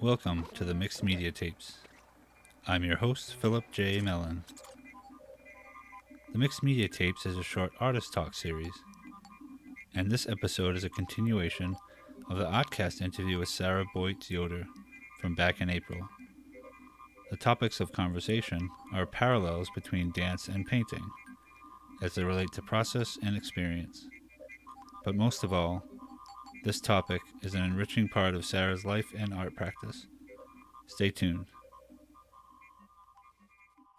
Welcome 0.00 0.46
to 0.54 0.62
the 0.62 0.74
Mixed 0.74 1.02
Media 1.02 1.32
Tapes. 1.32 1.78
I'm 2.68 2.84
your 2.84 2.98
host, 2.98 3.34
Philip 3.34 3.64
J. 3.72 4.00
Mellon. 4.00 4.44
The 6.30 6.38
Mixed 6.38 6.62
Media 6.62 6.86
Tapes 6.86 7.26
is 7.26 7.36
a 7.36 7.42
short 7.42 7.72
artist 7.80 8.12
talk 8.12 8.32
series, 8.32 8.70
and 9.96 10.08
this 10.08 10.28
episode 10.28 10.76
is 10.76 10.84
a 10.84 10.88
continuation 10.88 11.74
of 12.30 12.38
the 12.38 12.44
Ahtcast 12.44 13.02
interview 13.02 13.40
with 13.40 13.48
Sarah 13.48 13.86
Boyts 13.92 14.30
Yoder 14.30 14.66
from 15.20 15.34
back 15.34 15.60
in 15.60 15.68
April. 15.68 16.08
The 17.32 17.36
topics 17.36 17.80
of 17.80 17.90
conversation 17.90 18.70
are 18.94 19.04
parallels 19.04 19.68
between 19.74 20.12
dance 20.12 20.46
and 20.46 20.64
painting, 20.64 21.10
as 22.02 22.14
they 22.14 22.22
relate 22.22 22.52
to 22.52 22.62
process 22.62 23.18
and 23.24 23.36
experience. 23.36 24.06
But 25.04 25.16
most 25.16 25.42
of 25.42 25.52
all, 25.52 25.82
this 26.64 26.80
topic 26.80 27.20
is 27.42 27.54
an 27.54 27.62
enriching 27.62 28.08
part 28.08 28.34
of 28.34 28.44
Sarah's 28.44 28.84
life 28.84 29.12
and 29.16 29.32
art 29.32 29.54
practice. 29.54 30.06
Stay 30.86 31.10
tuned. 31.10 31.46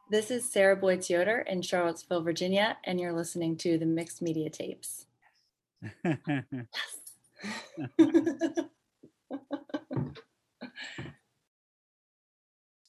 This 0.10 0.32
is 0.32 0.50
Sarah 0.50 0.76
Boyts 0.76 1.10
Yoder 1.10 1.40
in 1.42 1.62
Charlottesville, 1.62 2.24
Virginia, 2.24 2.78
and 2.84 3.00
you're 3.00 3.14
listening 3.14 3.56
to 3.58 3.78
the 3.78 3.86
Mixed 3.86 4.22
Media 4.22 4.50
Tapes. 4.50 5.06
yes. 6.04 6.16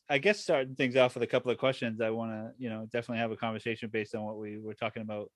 I 0.09 0.19
guess 0.19 0.41
starting 0.41 0.75
things 0.75 0.97
off 0.97 1.15
with 1.15 1.23
a 1.23 1.27
couple 1.27 1.53
of 1.53 1.59
questions. 1.59 2.01
I 2.01 2.11
want 2.11 2.33
to, 2.33 2.53
you 2.59 2.69
know, 2.69 2.89
definitely 2.91 3.21
have 3.21 3.31
a 3.31 3.37
conversation 3.37 3.91
based 3.93 4.15
on 4.15 4.25
what 4.25 4.39
we 4.39 4.59
were 4.59 4.75
talking 4.75 5.03
about, 5.03 5.31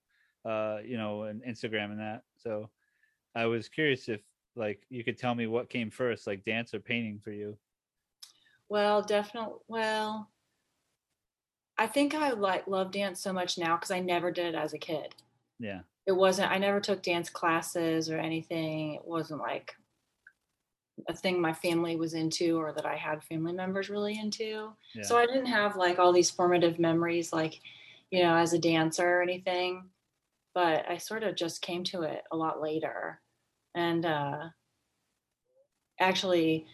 uh, 0.45 0.79
you 0.85 0.96
know, 0.96 1.23
and 1.24 1.45
Instagram 1.45 1.93
and 1.93 2.01
that. 2.01 2.23
So, 2.38 2.71
I 3.34 3.47
was 3.47 3.69
curious 3.69 4.09
if, 4.09 4.20
like, 4.56 4.83
you 4.91 5.02
could 5.05 5.19
tell 5.19 5.34
me 5.34 5.47
what 5.47 5.70
came 5.70 5.91
first, 5.91 6.27
like 6.27 6.45
dance 6.45 6.74
or 6.74 6.80
painting 6.80 7.21
for 7.23 7.32
you. 7.32 7.57
Well, 8.68 9.02
definitely. 9.02 9.59
Well, 9.68 10.30
I 11.77 11.87
think 11.87 12.15
I 12.15 12.30
like 12.30 12.66
love 12.66 12.93
dance 12.93 13.21
so 13.21 13.32
much 13.32 13.59
now 13.59 13.77
because 13.77 13.90
I 13.90 14.01
never 14.01 14.30
did 14.30 14.55
it 14.55 14.55
as 14.55 14.73
a 14.73 14.79
kid. 14.79 15.15
Yeah. 15.59 15.80
It 16.07 16.12
wasn't. 16.12 16.51
I 16.51 16.59
never 16.59 16.80
took 16.80 17.02
dance 17.02 17.29
classes 17.29 18.10
or 18.10 18.18
anything. 18.18 18.95
It 18.95 19.05
wasn't 19.05 19.40
like 19.40 19.74
a 21.09 21.15
thing 21.15 21.40
my 21.40 21.52
family 21.52 21.96
was 21.96 22.15
into 22.15 22.57
or 22.57 22.73
that 22.73 22.87
I 22.87 22.96
had 22.96 23.24
family 23.24 23.52
members 23.52 23.90
really 23.90 24.18
into. 24.18 24.73
Yeah. 24.95 25.02
So 25.02 25.18
I 25.18 25.27
didn't 25.27 25.46
have 25.46 25.77
like 25.77 25.99
all 25.99 26.12
these 26.12 26.30
formative 26.30 26.79
memories 26.79 27.32
like, 27.32 27.60
you 28.10 28.23
know, 28.23 28.37
as 28.37 28.52
a 28.52 28.59
dancer 28.59 29.18
or 29.18 29.23
anything. 29.23 29.85
But 30.55 30.88
I 30.88 30.99
sort 30.99 31.24
of 31.24 31.35
just 31.35 31.62
came 31.62 31.82
to 31.85 32.02
it 32.02 32.23
a 32.30 32.37
lot 32.37 32.62
later. 32.62 33.21
And 33.75 34.07
uh 34.07 34.49
actually 36.01 36.67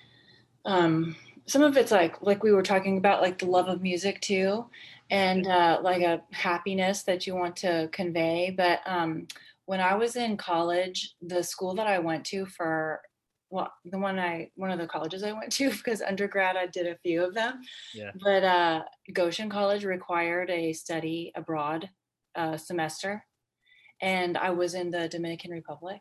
um 0.64 1.14
some 1.46 1.62
of 1.62 1.76
it's 1.76 1.90
like 1.92 2.20
like 2.22 2.42
we 2.42 2.52
were 2.52 2.62
talking 2.62 2.98
about 2.98 3.22
like 3.22 3.38
the 3.38 3.46
love 3.46 3.68
of 3.68 3.82
music 3.82 4.20
too 4.20 4.66
and 5.10 5.46
uh 5.46 5.78
like 5.82 6.02
a 6.02 6.22
happiness 6.32 7.02
that 7.02 7.26
you 7.26 7.34
want 7.34 7.56
to 7.56 7.88
convey. 7.92 8.54
But 8.56 8.80
um 8.86 9.26
when 9.66 9.80
i 9.80 9.94
was 9.94 10.16
in 10.16 10.36
college 10.36 11.14
the 11.22 11.44
school 11.44 11.74
that 11.76 11.86
i 11.86 11.96
went 11.96 12.24
to 12.24 12.44
for 12.44 13.00
well 13.50 13.72
the 13.84 13.98
one 13.98 14.18
i 14.18 14.50
one 14.56 14.72
of 14.72 14.80
the 14.80 14.86
colleges 14.86 15.22
i 15.22 15.30
went 15.30 15.52
to 15.52 15.70
because 15.78 16.02
undergrad 16.02 16.56
i 16.56 16.66
did 16.66 16.88
a 16.88 16.98
few 17.04 17.22
of 17.24 17.34
them. 17.34 17.60
Yeah. 17.94 18.10
but 18.20 18.42
uh 18.42 18.82
goshen 19.12 19.48
college 19.48 19.84
required 19.84 20.50
a 20.50 20.72
study 20.72 21.30
abroad 21.36 21.88
uh 22.34 22.56
semester. 22.56 23.24
And 24.02 24.36
i 24.36 24.50
was 24.50 24.74
in 24.74 24.90
the 24.90 25.08
dominican 25.08 25.52
republic 25.52 26.00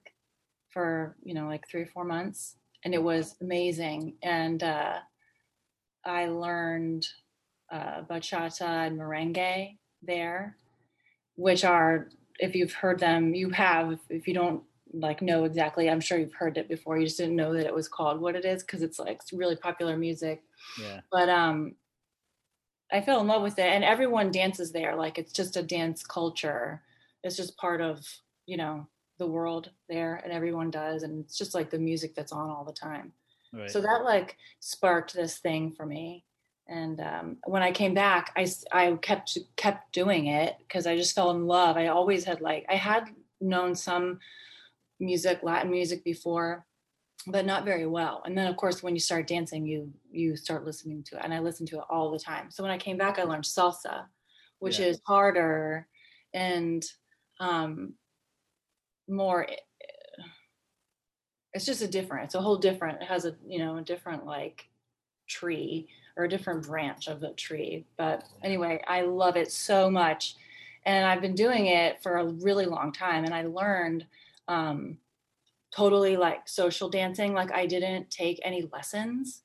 for 0.70 1.16
you 1.24 1.34
know 1.34 1.48
like 1.48 1.68
three 1.68 1.82
or 1.82 1.88
four 1.88 2.04
months 2.06 2.56
and 2.84 2.94
it 2.94 3.04
was 3.04 3.36
amazing. 3.42 4.16
And 4.24 4.64
uh 4.64 5.00
i 6.06 6.28
learned 6.28 7.06
uh 7.72 8.02
bachata 8.10 8.88
and 8.88 8.98
merengue 8.98 9.78
there 10.02 10.56
which 11.36 11.66
are 11.66 12.08
if 12.40 12.56
you've 12.56 12.72
heard 12.74 13.00
them 13.00 13.36
you 13.36 13.50
have. 13.50 14.00
If 14.10 14.28
you 14.28 14.34
don't 14.34 14.64
like 14.92 15.22
know 15.22 15.44
exactly 15.44 15.88
i'm 15.88 16.00
sure 16.00 16.18
you've 16.18 16.34
heard 16.34 16.58
it 16.58 16.68
before 16.68 16.98
you 16.98 17.06
just 17.06 17.18
didn't 17.18 17.36
know 17.36 17.54
that 17.54 17.68
it 17.68 17.76
was 17.76 17.88
called 17.88 18.20
what 18.20 18.36
it 18.36 18.44
is 18.44 18.64
because 18.64 18.82
it's 18.82 18.98
like 18.98 19.22
really 19.32 19.56
popular 19.56 19.96
music. 19.96 20.42
Yeah. 20.82 21.02
but 21.12 21.30
um 21.30 21.76
i 22.92 23.00
fell 23.02 23.20
in 23.22 23.28
love 23.28 23.44
with 23.44 23.60
it 23.60 23.72
and 23.72 23.84
everyone 23.84 24.32
dances 24.32 24.72
there 24.72 24.96
like 24.96 25.18
it's 25.20 25.32
just 25.34 25.58
a 25.58 25.62
dance 25.64 26.02
culture. 26.04 26.82
It's 27.24 27.36
just 27.36 27.58
part 27.58 27.82
of 27.82 28.04
you 28.46 28.58
know 28.58 28.88
the 29.20 29.28
world 29.28 29.70
there 29.88 30.16
and 30.24 30.34
everyone 30.34 30.72
does 30.72 31.04
and 31.04 31.24
it's 31.24 31.38
just 31.38 31.54
like 31.54 31.70
the 31.70 31.78
music 31.78 32.16
that's 32.16 32.32
on 32.32 32.50
all 32.50 32.64
the 32.66 32.74
time. 32.74 33.12
Right. 33.54 33.70
so 33.70 33.82
that 33.82 34.04
like 34.04 34.38
sparked 34.60 35.14
this 35.14 35.38
thing 35.40 35.72
for 35.72 35.86
me. 35.86 36.24
And 36.68 37.00
um, 37.02 37.38
when 37.46 37.64
i 37.64 37.72
came 37.72 37.94
back 37.96 38.32
i, 38.38 38.48
I 38.72 38.94
kept 39.02 39.38
kept 39.56 39.92
doing 39.92 40.28
it 40.28 40.56
because 40.60 40.86
i 40.88 40.96
just 40.96 41.16
fell 41.16 41.32
in 41.32 41.46
love. 41.48 41.78
I 41.78 41.88
always 41.88 42.24
had 42.26 42.42
like 42.42 42.66
i 42.70 42.76
had 42.76 43.04
known 43.42 43.76
some 43.76 44.20
music 45.00 45.40
latin 45.44 45.72
music 45.72 46.04
before 46.04 46.66
but 47.28 47.46
not 47.46 47.66
very 47.66 47.86
well. 47.86 48.22
And 48.26 48.38
then 48.38 48.48
of 48.48 48.56
course 48.56 48.82
when 48.82 48.96
you 48.96 49.00
start 49.02 49.28
dancing 49.28 49.66
you 49.66 49.92
you 50.10 50.36
start 50.38 50.64
listening 50.66 51.04
to 51.08 51.18
it 51.18 51.22
and 51.24 51.34
i 51.34 51.40
listen 51.40 51.66
to 51.68 51.78
it 51.80 51.86
all 51.90 52.12
the 52.12 52.20
time. 52.20 52.50
So 52.52 52.64
when 52.64 52.72
i 52.72 52.78
came 52.78 52.98
back 52.98 53.20
i 53.20 53.24
learned 53.24 53.44
salsa 53.46 54.06
which 54.60 54.80
Yeah. 54.80 54.88
is 54.88 55.02
harder 55.08 55.88
and 56.34 56.82
um 57.40 57.94
more 59.10 59.48
it's 61.54 61.66
just 61.66 61.82
a 61.82 61.88
different 61.88 62.26
it's 62.26 62.36
a 62.36 62.42
whole 62.42 62.58
different 62.58 63.02
it 63.02 63.06
has 63.06 63.26
a 63.26 63.36
you 63.48 63.60
know 63.60 63.78
a 63.78 63.82
different 63.82 64.26
like 64.26 64.70
tree 65.28 65.88
or 66.18 66.26
a 66.26 66.30
different 66.30 66.66
branch 66.66 67.08
of 67.08 67.22
the 67.22 67.30
tree. 67.34 67.86
But 67.98 68.24
anyway 68.44 68.82
i 68.88 69.02
love 69.02 69.38
it 69.38 69.52
so 69.52 69.90
much. 69.90 70.36
And 70.86 71.06
i've 71.06 71.22
been 71.22 71.36
doing 71.36 71.68
it 71.68 72.02
for 72.02 72.18
a 72.18 72.26
really 72.26 72.66
long 72.66 72.92
time 72.92 73.26
and 73.26 73.34
i 73.34 73.44
learned 73.44 74.06
um 74.48 74.98
totally 75.76 76.18
like 76.18 76.48
social 76.48 76.90
dancing. 76.90 77.34
Like 77.34 77.52
i 77.52 77.66
didn't 77.66 78.10
take 78.10 78.40
any 78.44 78.68
lessons 78.74 79.44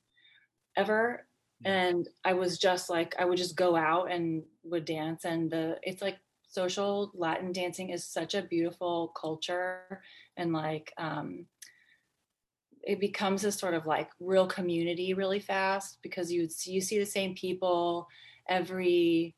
ever. 0.75 1.25
And 1.63 2.07
i 2.23 2.33
was 2.33 2.57
just 2.57 2.89
like 2.89 3.15
i 3.17 3.25
would 3.25 3.37
just 3.37 3.55
go 3.55 3.75
out 3.75 4.11
and 4.11 4.43
would 4.63 4.85
dance 4.85 5.25
and 5.25 5.49
the 5.49 5.77
it's 5.83 6.01
like 6.01 6.17
social 6.55 7.11
latin 7.13 7.51
dancing 7.51 7.89
is 7.89 8.07
such 8.07 8.33
a 8.33 8.41
beautiful 8.41 9.13
culture 9.19 10.01
and 10.37 10.53
like 10.53 10.93
um 10.97 11.45
it 12.85 12.99
becomes 12.99 13.41
this 13.41 13.57
sort 13.57 13.73
of 13.73 13.85
like 13.85 14.09
real 14.19 14.47
community 14.47 15.13
really 15.13 15.39
fast 15.39 15.97
because 16.03 16.31
you 16.31 16.47
see, 16.47 16.71
you 16.71 16.81
see 16.81 16.99
the 16.99 17.05
same 17.05 17.33
people 17.33 18.07
every 18.47 19.35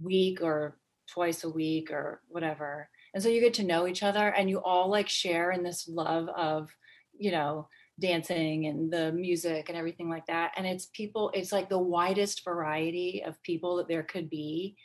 week 0.00 0.40
or 0.40 0.78
twice 1.12 1.42
a 1.42 1.50
week 1.50 1.90
or 1.90 2.22
whatever. 2.28 2.88
And 3.12 3.22
so 3.22 3.28
you 3.28 3.40
get 3.40 3.54
to 3.54 3.64
know 3.64 3.88
each 3.88 4.02
other 4.04 4.28
and 4.28 4.48
you 4.48 4.62
all 4.62 4.88
like 4.88 5.08
share 5.08 5.50
in 5.50 5.62
this 5.62 5.88
love 5.88 6.28
of 6.28 6.70
you 7.18 7.32
know 7.32 7.68
dancing 8.00 8.66
and 8.66 8.92
the 8.92 9.10
music 9.10 9.68
and 9.68 9.76
everything 9.76 10.08
like 10.08 10.26
that. 10.26 10.52
And 10.56 10.64
it's 10.64 10.86
people 10.86 11.32
it's 11.34 11.50
like 11.50 11.68
the 11.68 11.78
widest 11.78 12.44
variety 12.44 13.24
of 13.26 13.42
people 13.42 13.76
that 13.76 13.88
there 13.88 14.04
could 14.04 14.30
be. 14.30 14.76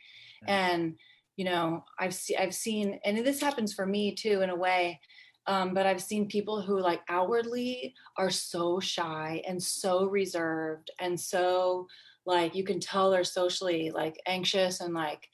Yeah. 0.48 0.72
and 0.72 0.96
you 1.36 1.46
know 1.46 1.84
i've 2.00 2.14
seen 2.14 2.38
i've 2.40 2.54
seen 2.54 3.00
and 3.06 3.18
this 3.26 3.42
happens 3.42 3.74
for 3.74 3.86
me 3.86 4.14
too 4.16 4.42
in 4.42 4.50
a 4.50 4.56
way 4.56 5.00
um, 5.46 5.74
but 5.74 5.86
I've 5.86 6.02
seen 6.02 6.28
people 6.28 6.62
who 6.62 6.80
like 6.80 7.02
outwardly 7.10 7.94
are 8.18 8.30
so 8.30 8.80
shy 8.80 9.42
and 9.46 9.62
so 9.62 10.06
reserved 10.06 10.90
and 11.00 11.20
so 11.20 11.88
like 12.26 12.56
you 12.56 12.64
can 12.64 12.80
tell 12.80 13.12
they're 13.12 13.26
socially 13.26 13.92
like 13.92 14.16
anxious 14.26 14.80
and 14.80 14.94
like 14.94 15.28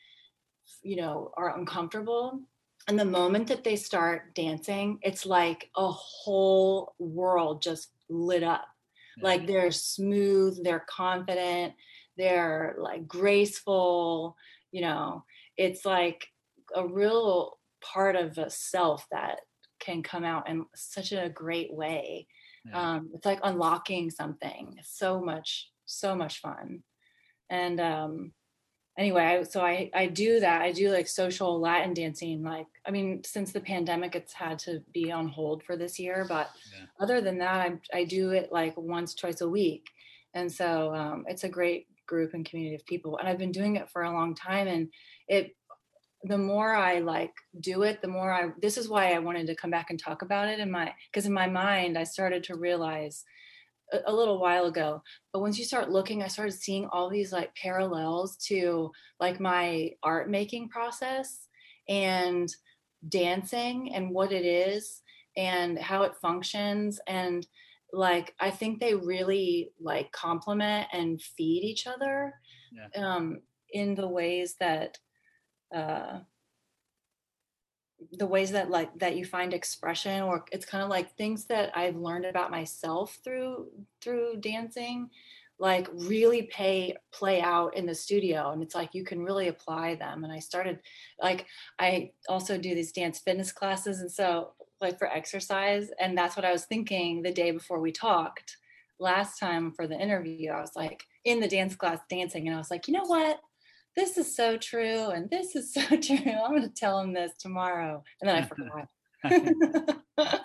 you 0.82 0.96
know 0.96 1.32
are 1.38 1.58
uncomfortable 1.58 2.42
and 2.88 2.98
the 2.98 3.06
moment 3.06 3.48
that 3.48 3.64
they 3.64 3.76
start 3.76 4.34
dancing 4.34 4.98
it's 5.02 5.26
like 5.26 5.70
a 5.78 5.88
whole 5.92 6.96
world 6.98 7.62
just 7.62 7.90
lit 8.10 8.44
up 8.44 8.66
Yeah. 9.18 9.26
like 9.26 9.48
they're 9.48 9.72
smooth 9.72 10.58
they're 10.64 10.86
confident 10.90 11.74
they're 12.18 12.76
like 12.80 13.08
graceful 13.08 14.36
you 14.72 14.82
know 14.82 15.24
it's 15.66 15.84
like 15.86 16.28
a 16.74 16.86
real 16.88 17.60
part 17.82 18.16
of 18.16 18.38
a 18.38 18.50
self 18.50 19.06
that 19.12 19.38
can 19.80 20.02
come 20.04 20.24
out 20.24 20.50
in 20.50 20.66
such 20.76 21.12
a 21.12 21.30
great 21.30 21.72
way. 21.74 22.28
Yeah. 22.66 22.78
um, 22.96 23.10
it's 23.14 23.26
like 23.26 23.40
unlocking 23.44 24.10
something. 24.10 24.76
It's 24.80 24.98
so 24.98 25.22
much 25.22 25.70
so 25.86 26.16
much 26.16 26.40
fun. 26.42 26.84
And 27.50 27.80
um 27.80 28.32
anyway 28.98 29.24
I, 29.24 29.44
so 29.44 29.62
i 29.62 29.90
i 29.94 30.06
do 30.08 30.40
that. 30.42 30.62
I 30.62 30.72
do 30.72 30.92
like 30.92 31.08
social 31.08 31.60
latin 31.68 31.94
dancing 31.94 32.44
like 32.44 32.68
i 32.88 32.92
mean 32.92 33.22
since 33.24 33.52
the 33.52 33.62
pandemic 33.62 34.12
it's 34.16 34.34
had 34.34 34.60
to 34.66 34.82
be 34.94 35.06
on 35.12 35.28
hold 35.30 35.64
for 35.64 35.76
this 35.78 35.98
year 36.00 36.26
but 36.36 36.48
Yeah. 36.74 36.86
other 37.04 37.22
than 37.22 37.38
that 37.40 37.60
i 37.68 38.00
i 38.00 38.04
do 38.04 38.24
it 38.40 38.52
like 38.52 38.76
once 38.78 39.12
twice 39.16 39.42
a 39.42 39.50
week. 39.50 39.86
And 40.38 40.52
so 40.60 40.94
um 40.94 41.18
it's 41.32 41.46
a 41.46 41.50
great 41.58 41.88
group 42.10 42.34
and 42.34 42.50
community 42.50 42.76
of 42.76 42.86
people 42.86 43.18
and 43.18 43.30
i've 43.30 43.38
been 43.38 43.52
doing 43.52 43.76
it 43.76 43.90
for 43.90 44.02
a 44.02 44.12
long 44.12 44.34
time 44.36 44.68
and 44.68 44.90
it 45.28 45.56
the 46.24 46.38
more 46.38 46.76
I 46.76 47.00
like 47.00 47.34
do 47.62 47.84
it, 47.84 48.02
the 48.02 48.08
more 48.08 48.32
I, 48.32 48.50
this 48.62 48.78
is 48.78 48.90
why 48.90 49.14
I 49.14 49.20
wanted 49.20 49.48
to 49.48 49.56
come 49.56 49.72
back 49.72 49.90
and 49.90 49.98
talk 50.00 50.22
about 50.22 50.50
it 50.50 50.60
in 50.60 50.70
my, 50.70 50.94
because 51.12 51.26
in 51.26 51.34
my 51.34 51.48
mind, 51.48 51.98
I 51.98 52.04
started 52.04 52.44
to 52.46 52.58
realize 52.58 53.24
a, 53.94 54.00
a 54.08 54.14
little 54.14 54.40
while 54.40 54.66
ago. 54.66 55.02
But 55.32 55.40
once 55.40 55.58
you 55.58 55.64
start 55.64 55.92
looking, 55.92 56.22
I 56.22 56.28
started 56.28 56.54
seeing 56.54 56.88
all 56.92 57.10
these 57.10 57.32
like 57.32 57.56
parallels 57.56 58.36
to 58.48 58.92
like 59.20 59.40
my 59.40 59.92
art 60.04 60.30
making 60.30 60.70
process 60.70 61.48
and 61.88 62.54
dancing 63.08 63.94
and 63.94 64.12
what 64.12 64.34
it 64.34 64.46
is 64.46 65.02
and 65.38 65.80
how 65.80 66.04
it 66.04 66.18
functions 66.22 67.00
and 67.08 67.48
like 67.94 68.36
i 68.40 68.50
think 68.50 68.80
they 68.80 68.94
really 68.94 69.72
like 69.80 70.12
complement 70.12 70.88
and 70.94 71.22
feed 71.22 71.64
each 71.64 71.88
other 71.88 72.34
Yeah. 72.72 72.88
um 72.96 73.42
in 73.72 73.96
the 73.96 74.08
ways 74.08 74.56
that 74.60 74.98
uh 75.74 76.20
the 78.14 78.26
ways 78.26 78.52
that 78.52 78.70
like 78.70 78.98
that 79.00 79.18
you 79.18 79.26
find 79.26 79.54
expression 79.54 80.22
or 80.22 80.46
it's 80.52 80.66
kind 80.66 80.84
of 80.84 80.90
like 80.90 81.16
things 81.16 81.46
that 81.46 81.76
i've 81.76 81.98
learned 81.98 82.26
about 82.26 82.52
myself 82.52 83.20
through 83.24 83.68
through 84.02 84.38
dancing 84.40 85.10
like 85.60 85.90
really 85.94 86.44
pay 86.44 86.96
play 87.12 87.42
out 87.42 87.76
in 87.76 87.86
the 87.86 87.94
studio 87.94 88.52
and 88.52 88.64
it's 88.64 88.74
like 88.74 88.96
you 88.96 89.04
can 89.04 89.22
really 89.22 89.50
apply 89.50 89.96
them 89.96 90.24
and 90.24 90.32
i 90.32 90.40
started 90.40 90.80
like 91.22 91.46
i 91.80 92.10
also 92.30 92.58
do 92.58 92.74
these 92.74 92.94
dance 92.94 93.20
fitness 93.20 93.52
classes 93.52 94.00
and 94.00 94.12
so 94.12 94.54
like 94.82 94.98
for 94.98 95.08
exercise 95.08 95.90
and 96.00 96.18
that's 96.18 96.36
what 96.36 96.46
i 96.46 96.52
was 96.52 96.66
thinking 96.66 97.22
the 97.22 97.32
day 97.32 97.52
before 97.52 97.80
we 97.80 97.92
talked 97.92 98.58
last 99.00 99.38
time 99.40 99.72
for 99.72 99.88
the 99.88 100.00
interview 100.00 100.52
i 100.52 100.60
was 100.60 100.72
like 100.76 101.04
in 101.26 101.40
the 101.40 101.48
dance 101.48 101.76
class 101.76 102.00
dancing 102.10 102.48
and 102.48 102.56
i 102.56 102.58
was 102.60 102.72
like 102.72 102.88
you 102.88 102.94
know 102.94 103.06
what 103.06 103.40
this 103.96 104.18
is 104.18 104.36
so 104.36 104.58
true 104.58 105.10
and 105.10 105.30
this 105.30 105.56
is 105.56 105.74
so 105.74 105.82
true 105.98 106.18
i'm 106.18 106.52
going 106.52 106.62
to 106.62 106.70
tell 106.70 107.00
him 107.00 107.14
this 107.14 107.34
tomorrow 107.38 108.04
and 108.22 108.30
then 108.30 108.36
i 108.36 108.42
forgot 108.48 108.88
well, 110.18 110.42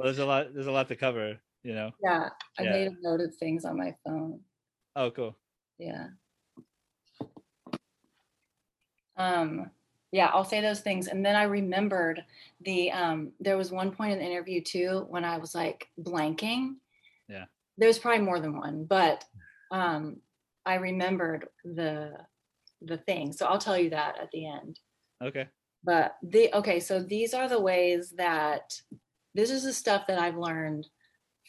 there's 0.00 0.18
a 0.18 0.26
lot. 0.26 0.52
There's 0.52 0.66
a 0.66 0.72
lot 0.72 0.88
to 0.88 0.96
cover. 0.96 1.40
You 1.62 1.74
know. 1.74 1.92
yeah 2.02 2.28
i 2.58 2.62
Yeah. 2.62 2.72
made 2.72 2.88
a 2.88 2.94
note 3.00 3.20
of 3.20 3.34
things 3.36 3.64
on 3.64 3.76
my 3.76 3.94
phone 4.04 4.40
Oh, 4.96 5.10
cool. 5.10 5.36
yeah 5.78 6.08
um 9.16 9.70
yeah 10.16 10.30
i'll 10.32 10.44
say 10.44 10.62
those 10.62 10.80
things 10.80 11.08
and 11.08 11.24
then 11.24 11.36
i 11.36 11.42
remembered 11.42 12.24
the 12.62 12.90
um 12.90 13.32
there 13.38 13.58
was 13.58 13.70
one 13.70 13.90
point 13.90 14.12
in 14.12 14.18
the 14.18 14.24
interview 14.24 14.62
too 14.62 15.04
when 15.10 15.24
i 15.24 15.36
was 15.36 15.54
like 15.54 15.88
blanking 16.00 16.76
Yeah. 17.28 17.44
there's 17.76 17.98
probably 17.98 18.24
more 18.24 18.40
than 18.40 18.56
one 18.56 18.86
but 18.86 19.22
um 19.70 20.16
i 20.64 20.76
remembered 20.76 21.48
the 21.64 22.12
the 22.80 22.96
thing 22.96 23.32
so 23.32 23.44
i'll 23.44 23.58
tell 23.58 23.78
you 23.78 23.90
that 23.90 24.18
at 24.18 24.30
the 24.30 24.48
end 24.48 24.80
Okay. 25.22 25.48
but 25.84 26.16
the 26.22 26.50
okay 26.54 26.80
so 26.80 26.98
these 26.98 27.34
are 27.34 27.48
the 27.48 27.60
ways 27.60 28.14
that 28.16 28.80
this 29.34 29.50
is 29.50 29.64
the 29.64 29.72
stuff 29.74 30.06
that 30.06 30.18
i've 30.18 30.38
learned 30.38 30.88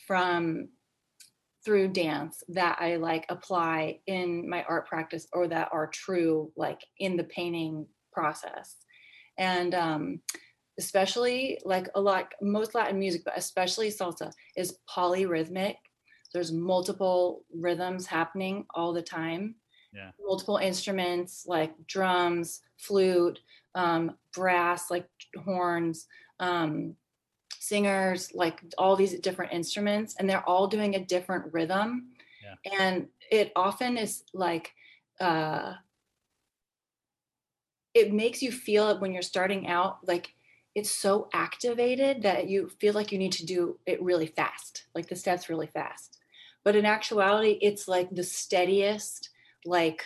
from 0.08 0.68
through 1.64 1.88
dance 1.88 2.44
that 2.50 2.78
i 2.82 2.98
like 2.98 3.26
apply 3.30 4.00
in 4.08 4.50
my 4.50 4.64
art 4.64 4.88
practice 4.88 5.26
or 5.32 5.48
that 5.48 5.70
are 5.72 5.88
true 5.88 6.52
like 6.58 6.82
in 7.00 7.16
the 7.16 7.24
painting 7.26 7.86
process 8.18 8.68
and 9.38 9.72
um 9.76 10.04
especially 10.80 11.60
like 11.74 11.88
a 11.96 12.02
lot 12.10 12.34
most 12.42 12.76
latin 12.76 12.98
music 13.00 13.22
but 13.28 13.38
especially 13.38 13.90
salsa 13.90 14.32
is 14.56 14.78
polyrhythmic 14.94 15.76
there's 16.34 16.52
multiple 16.52 17.22
rhythms 17.66 18.06
happening 18.18 18.56
all 18.78 18.92
the 18.94 19.08
time 19.20 19.44
Yeah. 19.94 20.12
multiple 20.30 20.58
instruments 20.70 21.32
like 21.56 21.72
drums 21.96 22.48
flute 22.86 23.40
um, 23.84 24.04
brass 24.38 24.82
like 24.94 25.08
horns 25.46 26.08
um, 26.48 26.96
singers 27.60 28.32
like 28.34 28.58
all 28.78 28.96
these 28.96 29.14
different 29.28 29.52
instruments 29.60 30.16
and 30.18 30.26
they're 30.28 30.48
all 30.52 30.68
doing 30.68 30.96
a 30.96 31.06
different 31.16 31.46
rhythm 31.58 31.90
Yeah. 32.46 32.58
and 32.80 32.96
it 33.40 33.52
often 33.56 33.98
is 34.06 34.24
like 34.34 34.68
uh, 35.20 35.74
it 37.98 38.14
makes 38.14 38.42
you 38.42 38.52
feel 38.52 38.90
it 38.90 39.00
when 39.00 39.12
you're 39.12 39.22
starting 39.22 39.68
out 39.68 39.98
like 40.08 40.34
it's 40.76 40.92
so 40.92 41.28
activated 41.34 42.22
that 42.22 42.48
you 42.48 42.70
feel 42.80 42.94
like 42.94 43.12
you 43.12 43.18
need 43.18 43.32
to 43.32 43.46
do 43.46 43.80
it 43.88 44.02
really 44.02 44.28
fast 44.28 44.86
like 44.94 45.08
the 45.08 45.16
steps 45.16 45.50
really 45.50 45.68
fast. 45.68 46.20
But 46.64 46.76
in 46.76 46.86
actuality 46.86 47.58
it's 47.62 47.88
like 47.88 48.10
the 48.12 48.24
steadiest 48.24 49.30
like 49.66 50.04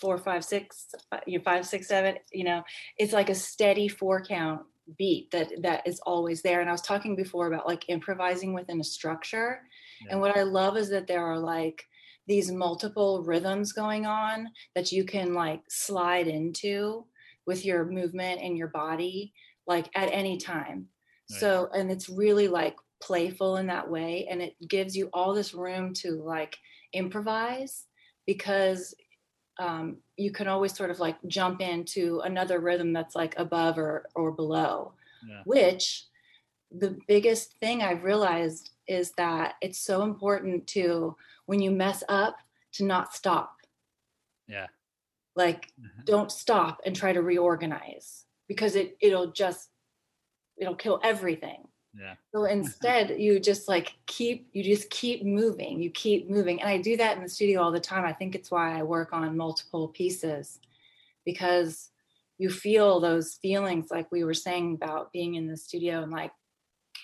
four 0.00 0.18
five 0.18 0.44
six 0.44 0.86
uh, 1.12 1.18
you 1.26 1.38
know, 1.38 1.44
five 1.44 1.66
six 1.66 1.88
seven 1.88 2.16
you 2.32 2.44
know 2.44 2.62
it's 2.98 3.12
like 3.12 3.30
a 3.30 3.34
steady 3.34 3.88
four 3.88 4.22
count 4.22 4.62
beat 4.98 5.30
that 5.30 5.50
that 5.62 5.86
is 5.86 6.00
always 6.00 6.42
there. 6.42 6.60
And 6.60 6.68
i 6.68 6.72
was 6.72 6.82
talking 6.82 7.16
before 7.16 7.48
about 7.48 7.66
like 7.66 7.88
improvising 7.88 8.54
within 8.54 8.80
a 8.80 8.84
structure. 8.84 9.62
Yeah. 10.04 10.12
and 10.12 10.20
what 10.20 10.36
i 10.36 10.42
love 10.42 10.76
is 10.76 10.90
that 10.90 11.06
there 11.06 11.24
are 11.26 11.38
like 11.38 11.88
these 12.26 12.50
multiple 12.50 13.22
rhythms 13.22 13.72
going 13.72 14.06
on 14.06 14.48
that 14.74 14.92
you 14.92 15.04
can 15.04 15.34
like 15.34 15.62
slide 15.68 16.26
into 16.28 17.06
with 17.46 17.64
your 17.64 17.84
movement 17.84 18.40
and 18.40 18.56
your 18.56 18.68
body 18.68 19.32
like 19.66 19.88
at 19.94 20.10
any 20.12 20.38
time 20.38 20.88
Right. 21.30 21.38
so 21.40 21.68
and 21.72 21.90
it's 21.90 22.08
really 22.08 22.48
like 22.48 22.76
playful 23.02 23.56
in 23.56 23.66
that 23.68 23.90
way 23.90 24.26
and 24.30 24.42
it 24.42 24.54
gives 24.68 24.96
you 24.96 25.08
all 25.12 25.34
this 25.34 25.54
room 25.54 25.92
to 25.94 26.12
like 26.22 26.56
improvise 26.92 27.86
because 28.26 28.94
um, 29.58 29.98
you 30.16 30.32
can 30.32 30.48
always 30.48 30.76
sort 30.76 30.90
of 30.90 31.00
like 31.00 31.16
jump 31.28 31.60
into 31.60 32.20
another 32.20 32.60
rhythm 32.60 32.92
that's 32.92 33.14
like 33.14 33.34
above 33.38 33.78
or 33.78 34.06
or 34.16 34.32
below 34.32 34.94
Yeah. 35.22 35.44
which 35.44 36.06
the 36.70 36.98
biggest 37.08 37.54
thing 37.60 37.82
I've 37.82 38.04
realized 38.04 38.70
is 38.86 39.12
that 39.12 39.54
it's 39.60 39.78
so 39.78 40.02
important 40.02 40.66
to 40.68 41.16
when 41.46 41.60
you 41.60 41.70
mess 41.70 42.02
up 42.08 42.36
to 42.72 42.84
not 42.84 43.14
stop. 43.14 43.56
Yeah. 44.46 44.68
Like 45.36 45.72
Mhm. 45.80 46.04
don't 46.04 46.30
stop 46.32 46.80
and 46.84 46.94
try 46.94 47.12
to 47.12 47.22
reorganize 47.22 48.26
because 48.48 48.76
it 48.76 48.96
it'll 49.00 49.32
just 49.32 49.70
it'll 50.56 50.76
kill 50.76 51.00
everything. 51.02 51.68
Yeah. 51.92 52.16
So 52.34 52.44
instead 52.58 53.20
you 53.20 53.40
just 53.40 53.68
like 53.68 53.94
keep 54.06 54.48
you 54.52 54.62
just 54.62 54.90
keep 54.90 55.24
moving. 55.24 55.82
You 55.82 55.90
keep 55.90 56.28
moving. 56.30 56.60
And 56.60 56.68
I 56.68 56.78
do 56.78 56.96
that 56.96 57.16
in 57.16 57.22
the 57.22 57.28
studio 57.28 57.62
all 57.62 57.72
the 57.72 57.80
time. 57.80 58.04
I 58.04 58.12
think 58.12 58.34
it's 58.34 58.50
why 58.50 58.78
I 58.78 58.82
work 58.82 59.12
on 59.12 59.36
multiple 59.36 59.88
pieces 59.88 60.60
because 61.24 61.90
you 62.38 62.50
feel 62.50 63.00
those 63.00 63.34
feelings 63.34 63.90
like 63.90 64.10
we 64.10 64.24
were 64.24 64.34
saying 64.34 64.74
about 64.74 65.12
being 65.12 65.34
in 65.36 65.46
the 65.46 65.56
studio 65.56 66.02
and 66.02 66.12
like 66.12 66.32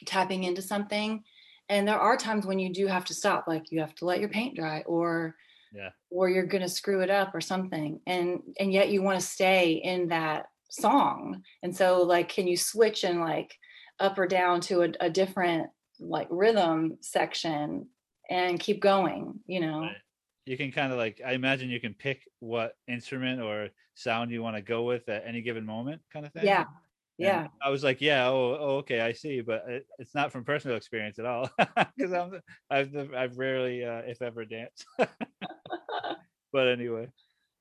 tapping 0.05 0.45
into 0.45 0.63
something 0.63 1.25
and 1.71 1.89
there 1.89 1.99
are 1.99 2.17
times 2.19 2.45
when 2.45 2.59
you 2.59 2.71
do 2.73 2.87
have 2.87 3.07
to 3.07 3.15
stop 3.15 3.45
like 3.49 3.71
you 3.73 3.81
have 3.81 3.95
to 3.95 4.05
let 4.05 4.21
your 4.21 4.29
paint 4.29 4.55
dry 4.57 4.83
or 4.87 5.37
Yeah. 5.73 5.91
or 6.11 6.29
you're 6.29 6.45
going 6.47 6.63
to 6.63 6.69
screw 6.69 7.01
it 7.01 7.11
up 7.11 7.35
or 7.35 7.41
something 7.41 8.01
and 8.07 8.41
and 8.59 8.73
yet 8.73 8.91
you 8.91 9.01
want 9.03 9.19
to 9.21 9.27
stay 9.27 9.73
in 9.93 10.09
that 10.09 10.47
song 10.69 11.43
and 11.63 11.75
so 11.75 12.03
like 12.03 12.29
can 12.29 12.47
you 12.47 12.57
switch 12.57 13.05
and 13.05 13.21
like 13.21 13.55
up 14.01 14.19
or 14.19 14.27
down 14.27 14.61
to 14.63 14.83
a, 14.83 14.89
a 15.01 15.11
different 15.11 15.69
like 16.01 16.29
rhythm 16.31 16.97
section 17.01 17.87
and 18.29 18.61
keep 18.61 18.81
going 18.81 19.39
you 19.47 19.61
know 19.61 19.81
Right. 19.83 19.97
You 20.47 20.57
can 20.57 20.73
kind 20.73 20.91
of 20.93 20.99
like 20.99 21.21
I 21.25 21.33
imagine 21.33 21.71
you 21.71 21.81
can 21.81 21.95
pick 21.95 22.23
what 22.41 22.77
instrument 22.89 23.41
or 23.41 23.69
sound 23.95 24.31
you 24.33 24.43
want 24.43 24.57
to 24.57 24.63
go 24.63 24.83
with 24.83 25.09
at 25.09 25.23
any 25.27 25.43
given 25.43 25.65
moment, 25.67 26.01
kind 26.13 26.25
of 26.27 26.33
thing. 26.33 26.45
yeah 26.47 26.65
And 27.21 27.29
yeah. 27.29 27.49
I 27.63 27.71
was 27.71 27.85
like, 27.85 28.01
yeah, 28.01 28.29
oh, 28.29 28.57
oh 28.59 28.77
okay, 28.79 29.01
I 29.01 29.13
see, 29.13 29.41
but 29.41 29.65
it, 29.69 29.87
it's 29.99 30.15
not 30.15 30.33
from 30.33 30.45
personal 30.45 30.77
experience 30.77 31.19
at 31.19 31.27
all 31.27 31.51
because 31.97 32.13
I'm 32.13 32.41
I've 32.71 33.15
I've 33.15 33.39
rarely, 33.39 33.85
uh, 33.85 34.03
if 34.07 34.23
ever, 34.23 34.45
danced. 34.45 34.87
but 36.53 36.69
anyway, 36.69 37.09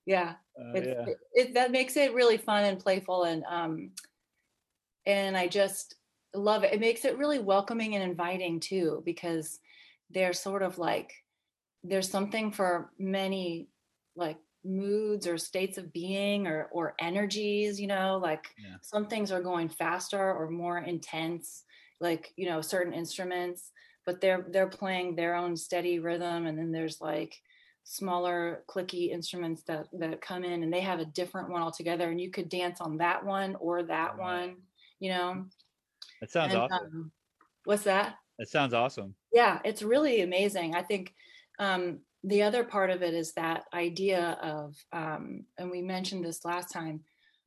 yeah 0.06 0.36
uh, 0.60 0.74
it's, 0.74 0.88
yeah, 0.88 1.06
it, 1.06 1.18
it- 1.34 1.54
that 1.56 1.72
makes 1.72 1.98
it 1.98 2.14
really 2.14 2.38
fun 2.38 2.64
and 2.64 2.80
playful 2.80 3.24
and 3.24 3.44
um 3.50 3.92
and 5.06 5.36
i 5.38 5.48
just 5.48 5.96
love 6.34 6.64
it. 6.64 6.74
It 6.74 6.80
makes 6.80 7.06
it 7.06 7.18
really 7.18 7.40
welcoming 7.40 7.96
and 7.96 8.04
inviting 8.04 8.60
too 8.60 9.02
because 9.06 9.60
they're 10.10 10.34
sort 10.34 10.62
of 10.62 10.78
like 10.78 11.14
there's 11.84 12.10
something 12.10 12.52
for 12.52 12.92
many 13.00 13.70
like 14.16 14.38
moods 14.64 15.26
or 15.28 15.38
states 15.38 15.78
of 15.78 15.94
being 15.94 16.48
or 16.48 16.66
or 16.72 16.96
energies 17.00 17.80
you 17.80 17.88
know 17.88 18.18
like 18.22 18.48
Yeah. 18.58 18.78
some 18.82 19.08
things 19.08 19.32
are 19.32 19.42
going 19.42 19.70
faster 19.70 20.34
or 20.34 20.50
more 20.50 20.78
intense 20.80 21.64
like 22.02 22.34
you 22.36 22.46
know 22.48 22.62
certain 22.62 22.94
instruments 22.94 23.72
but 24.06 24.20
they're 24.22 24.46
they're 24.50 24.70
playing 24.70 25.16
their 25.16 25.36
own 25.36 25.56
steady 25.56 26.00
rhythm 26.00 26.46
and 26.46 26.58
then 26.60 26.72
there's 26.72 27.00
like 27.02 27.42
smaller 27.84 28.64
clicky 28.70 29.10
instruments 29.10 29.64
that 29.64 29.88
that 29.94 30.22
come 30.22 30.44
in 30.44 30.62
and 30.64 30.72
they 30.74 30.82
have 30.82 31.00
a 31.00 31.06
different 31.06 31.50
one 31.50 31.62
altogether 31.62 32.10
and 32.12 32.20
you 32.22 32.30
could 32.30 32.50
dance 32.50 32.82
on 32.82 32.98
that 32.98 33.26
one 33.26 33.56
or 33.56 33.84
that 33.84 34.18
Right. 34.18 34.18
one 34.18 34.58
you 35.00 35.10
know 35.10 35.46
that 36.22 36.32
sounds 36.32 36.54
And, 36.54 36.56
awesome. 36.56 36.72
um, 36.72 37.12
what's 37.66 37.84
that 37.84 38.18
It 38.40 38.50
sounds 38.50 38.74
awesome. 38.74 39.16
yeah 39.32 39.60
it's 39.64 39.82
really 39.82 40.22
amazing 40.22 40.76
i 40.76 40.84
think 40.84 41.14
um, 41.60 42.02
the 42.24 42.44
other 42.44 42.64
part 42.64 42.90
of 42.90 43.02
it 43.02 43.14
is 43.14 43.34
that 43.34 43.64
idea 43.74 44.38
of 44.42 44.76
um, 44.92 45.46
and 45.58 45.72
we 45.72 45.82
mentioned 45.82 46.24
this 46.24 46.44
last 46.44 46.72
time 46.72 47.02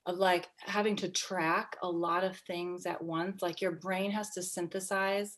of 0.06 0.16
like 0.16 0.48
having 0.58 0.96
to 0.96 1.08
track 1.08 1.76
a 1.82 1.88
lot 1.88 2.24
of 2.24 2.36
things 2.38 2.86
at 2.86 3.02
once 3.02 3.42
like 3.42 3.60
your 3.60 3.72
brain 3.72 4.10
has 4.10 4.30
to 4.30 4.42
synthesize 4.42 5.36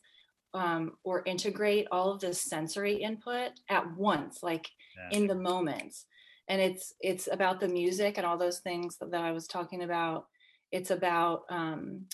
um, 0.53 0.93
or 1.03 1.21
integrate 1.25 1.87
all 1.91 2.11
of 2.11 2.21
this 2.21 2.41
sensory 2.41 2.95
input 2.95 3.51
at 3.69 3.85
once 3.97 4.39
like 4.41 4.69
Yeah. 4.97 5.17
in 5.17 5.27
the 5.27 5.35
moments 5.35 6.05
and 6.47 6.61
it's 6.61 6.93
it's 7.01 7.27
about 7.31 7.59
the 7.59 7.67
music 7.67 8.17
and 8.17 8.25
all 8.25 8.37
those 8.37 8.59
things 8.59 8.97
that, 8.97 9.11
that 9.11 9.23
i 9.23 9.31
was 9.31 9.47
talking 9.47 9.83
about 9.83 10.25
it's 10.71 10.91
about 10.91 11.41
um 11.49 12.05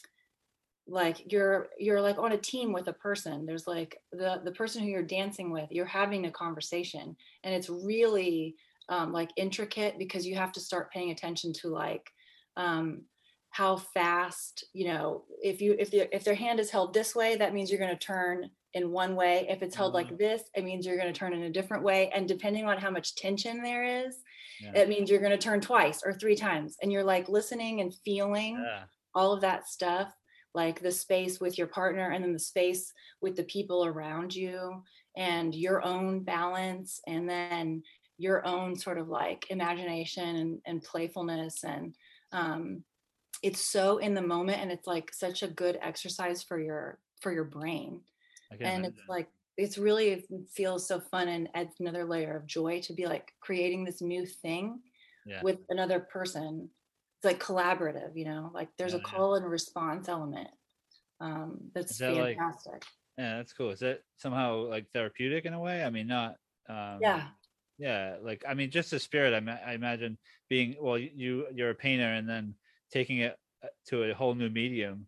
like 0.92 1.32
you're 1.32 1.70
you're 1.80 2.02
like 2.02 2.18
on 2.18 2.34
a 2.34 2.38
team 2.38 2.74
with 2.74 2.88
a 2.88 2.94
person 2.94 3.46
there's 3.46 3.66
like 3.66 3.98
the 4.12 4.42
the 4.44 4.52
person 4.52 4.84
who 4.84 4.90
you're 4.90 5.02
dancing 5.04 5.50
with 5.52 5.72
you're 5.72 5.86
having 5.86 6.26
a 6.26 6.32
conversation 6.32 7.16
and 7.44 7.54
it's 7.56 7.70
really 7.70 8.56
um 8.90 9.12
like 9.14 9.32
intricate 9.38 9.98
because 9.98 10.28
you 10.28 10.36
have 10.36 10.52
to 10.52 10.60
start 10.60 10.92
paying 10.92 11.12
attention 11.12 11.54
to 11.54 11.70
like 11.70 12.10
um 12.58 13.04
how 13.52 13.76
fast 13.78 14.66
you 14.74 14.86
know 14.86 15.24
if 15.42 15.62
you 15.62 15.76
if 15.80 15.90
the 15.92 16.14
if 16.16 16.24
their 16.24 16.36
hand 16.36 16.60
is 16.60 16.70
held 16.70 16.94
this 16.94 17.16
way 17.16 17.36
that 17.38 17.54
means 17.54 17.70
you're 17.70 17.80
going 17.80 17.98
to 17.98 18.06
turn 18.06 18.50
in 18.74 18.92
one 18.92 19.16
way 19.16 19.46
if 19.50 19.62
it's 19.62 19.76
held 19.76 19.92
Mhm. 19.92 19.96
like 19.96 20.18
this 20.18 20.44
it 20.56 20.64
means 20.64 20.86
you're 20.86 20.98
going 20.98 21.14
to 21.14 21.18
turn 21.20 21.34
in 21.34 21.44
a 21.44 21.50
different 21.50 21.84
way 21.84 22.10
and 22.14 22.28
depending 22.28 22.66
on 22.66 22.78
how 22.78 22.90
much 22.90 23.16
tension 23.16 23.62
there 23.64 23.84
is 24.06 24.18
Yeah. 24.62 24.82
it 24.82 24.90
means 24.90 25.10
you're 25.10 25.20
going 25.26 25.38
to 25.40 25.48
turn 25.50 25.62
twice 25.62 26.02
or 26.06 26.14
three 26.14 26.36
times 26.36 26.78
and 26.82 26.92
you're 26.92 27.04
like 27.04 27.30
listening 27.30 27.82
and 27.82 27.94
feeling 28.06 28.56
yeah. 28.58 28.84
all 29.14 29.32
of 29.34 29.42
that 29.42 29.68
stuff 29.68 30.14
like 30.54 30.82
the 30.82 30.92
space 30.92 31.40
with 31.40 31.58
your 31.58 31.68
partner 31.68 32.12
and 32.12 32.24
then 32.24 32.34
the 32.34 32.40
space 32.40 32.94
with 33.22 33.36
the 33.36 33.44
people 33.44 33.86
around 33.86 34.36
you 34.36 34.84
and 35.16 35.56
your 35.56 35.84
own 35.84 36.24
balance 36.24 37.00
and 37.08 37.30
then 37.30 37.84
your 38.18 38.46
own 38.46 38.76
sort 38.76 38.98
of 38.98 39.08
like 39.08 39.48
imagination 39.50 40.36
and, 40.36 40.62
and 40.66 40.84
playfulness 40.84 41.64
and 41.64 41.96
um, 42.32 42.84
it's 43.44 43.62
so 43.62 43.98
in 43.98 44.14
the 44.14 44.22
moment 44.22 44.60
and 44.62 44.72
it's 44.72 44.88
like 44.88 45.14
such 45.14 45.44
a 45.44 45.48
good 45.48 45.78
exercise 45.82 46.44
for 46.44 46.60
your 46.60 47.00
for 47.22 47.32
your 47.32 47.44
brain. 47.46 48.02
And 48.64 48.86
it's 48.86 49.02
like 49.08 49.30
it's 49.58 49.78
really 49.78 50.10
it 50.12 50.26
feels 50.54 50.88
so 50.88 51.00
fun 51.00 51.28
and 51.28 51.50
adds 51.54 51.76
another 51.80 52.06
layer 52.06 52.36
of 52.36 52.46
joy 52.46 52.82
to 52.82 52.94
be 52.94 53.06
like 53.06 53.34
creating 53.42 53.84
this 53.84 54.02
new 54.02 54.26
thing 54.26 54.82
Yeah. 55.26 55.42
with 55.44 55.60
another 55.70 56.00
person 56.00 56.70
it's 57.24 57.26
like 57.26 57.40
collaborative 57.44 58.18
you 58.18 58.26
know 58.26 58.52
like 58.54 58.70
there's 58.78 58.94
a 58.94 59.00
Yeah, 59.00 59.04
yeah. 59.08 59.22
call 59.22 59.36
and 59.36 59.46
response 59.50 60.10
element 60.10 60.50
um 61.22 61.72
that's 61.74 62.00
that, 62.00 62.16
like, 62.16 62.40
fantastic 62.40 62.84
Yeah, 63.18 63.38
that's 63.38 63.54
cool. 63.54 63.72
Is 63.72 63.82
that 63.82 64.04
somehow 64.18 64.68
like 64.68 64.92
therapeutic 64.94 65.46
in 65.46 65.54
a 65.54 65.60
way? 65.62 65.84
I 65.84 65.90
mean, 65.92 66.08
not. 66.08 66.38
Um, 66.70 67.02
yeah 67.02 67.32
Yeah, 67.80 68.18
like 68.22 68.44
I 68.48 68.56
mean, 68.56 68.72
just 68.72 68.92
the 68.92 69.00
spirit. 69.00 69.34
I, 69.36 69.42
ma- 69.42 69.54
I 69.66 69.74
imagine 69.76 70.20
being 70.50 70.78
well. 70.82 70.98
You 71.00 71.48
you're 71.54 71.72
a 71.72 71.76
painter, 71.76 72.06
and 72.14 72.30
then 72.30 72.56
taking 72.92 73.20
it 73.20 73.38
uh, 73.64 73.70
to 73.90 74.04
a 74.06 74.14
whole 74.16 74.36
new 74.36 74.50
medium, 74.52 75.08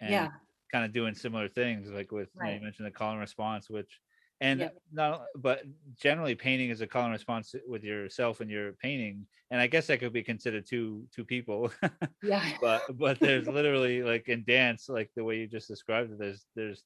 and 0.00 0.28
yeah 0.28 0.44
kind 0.72 0.84
of 0.86 0.92
doing 0.92 1.14
similar 1.14 1.48
things, 1.48 1.90
like 1.90 2.12
with 2.12 2.30
you, 2.40 2.48
know, 2.48 2.54
you 2.54 2.60
mentioned 2.62 2.86
the 2.86 2.92
call 2.92 3.12
and 3.12 3.20
response, 3.20 3.70
which, 3.70 4.00
and 4.40 4.70
not, 4.92 5.26
but 5.36 5.62
generally 5.96 6.34
painting 6.34 6.70
is 6.70 6.80
a 6.80 6.86
call 6.86 7.04
and 7.04 7.12
response 7.12 7.54
with 7.66 7.84
yourself 7.84 8.40
and 8.40 8.50
your 8.50 8.72
painting, 8.72 9.26
and 9.50 9.60
I 9.60 9.66
guess 9.66 9.86
that 9.86 10.00
could 10.00 10.12
be 10.12 10.22
considered 10.22 10.66
two 10.66 11.06
two 11.14 11.24
people. 11.24 11.70
yeah 12.22 12.44
but 12.60 12.82
but 12.98 13.18
there's 13.20 13.46
literally 13.46 14.02
like 14.02 14.28
in 14.28 14.44
dance 14.44 14.88
like 14.88 15.10
the 15.14 15.24
way 15.24 15.36
you 15.38 15.46
just 15.46 15.68
described 15.68 16.12
it 16.12 16.18
there's 16.18 16.46
there's 16.54 16.82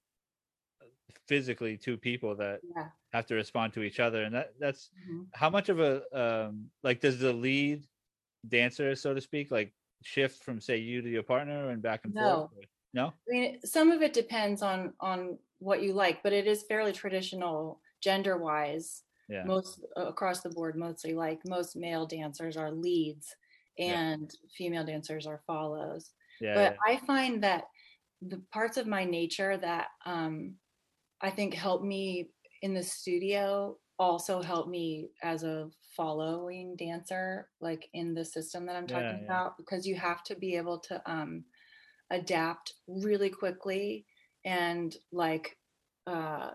physically 1.26 1.76
two 1.76 1.96
people 1.96 2.34
that 2.36 2.60
yeah 2.76 2.88
have 3.12 3.26
to 3.26 3.34
respond 3.34 3.72
to 3.72 3.82
each 3.82 4.00
other 4.00 4.24
and 4.24 4.34
that 4.34 4.52
that's 4.60 4.90
mhm. 5.10 5.24
how 5.32 5.48
much 5.48 5.68
of 5.70 5.80
a 5.80 6.02
um 6.12 6.66
like 6.82 7.00
does 7.00 7.18
the 7.18 7.32
lead 7.32 7.82
dancer 8.48 8.94
so 8.94 9.14
to 9.14 9.20
speak 9.20 9.50
like 9.50 9.72
shift 10.02 10.42
from 10.42 10.60
say 10.60 10.76
you 10.76 11.00
to 11.00 11.08
your 11.08 11.22
partner 11.22 11.70
and 11.70 11.82
back 11.82 12.00
and 12.04 12.14
No. 12.14 12.22
forth 12.22 12.50
or- 12.56 12.62
no 12.94 13.06
i 13.06 13.30
mean 13.30 13.60
some 13.64 13.90
of 13.90 14.02
it 14.02 14.12
depends 14.12 14.62
on 14.62 14.92
on 15.00 15.38
what 15.58 15.82
you 15.82 15.92
like 15.92 16.22
but 16.22 16.32
it 16.32 16.46
is 16.46 16.64
fairly 16.64 16.92
traditional 16.92 17.80
gender 18.00 18.36
wise 18.36 19.04
yeah 19.28 19.44
most 19.44 19.84
uh, 19.96 20.06
across 20.06 20.40
the 20.42 20.50
board 20.50 20.76
mostly 20.76 21.14
like 21.14 21.40
most 21.46 21.76
male 21.76 22.06
dancers 22.06 22.56
are 22.56 22.70
leads 22.72 23.34
Yeah. 23.84 23.96
and 23.96 24.34
female 24.56 24.84
dancers 24.84 25.26
are 25.26 25.42
follows 25.46 26.12
yeah, 26.40 26.54
but 26.54 26.74
i 26.86 26.96
find 26.98 27.42
that 27.42 27.64
the 28.22 28.38
parts 28.52 28.76
of 28.76 28.86
my 28.86 29.04
nature 29.04 29.56
that 29.56 29.88
um 30.06 30.56
i 31.20 31.30
think 31.30 31.54
help 31.54 31.82
me 31.82 32.30
in 32.62 32.74
the 32.74 32.82
studio 32.82 33.78
also 33.98 34.42
help 34.42 34.68
me 34.68 35.10
as 35.22 35.42
a 35.44 35.70
following 35.96 36.76
dancer 36.76 37.50
like 37.60 37.88
in 37.94 38.14
the 38.14 38.24
system 38.24 38.66
that 38.66 38.76
i'm 38.76 38.86
talking 38.86 39.16
Yeah, 39.16 39.20
yeah. 39.22 39.38
about 39.38 39.56
because 39.56 39.86
you 39.86 39.96
have 39.96 40.22
to 40.24 40.36
be 40.36 40.56
able 40.56 40.78
to 40.78 41.00
um 41.10 41.44
adapt 42.10 42.74
really 42.88 43.30
quickly 43.30 44.06
and 44.44 44.96
like 45.12 45.56
uh 46.06 46.50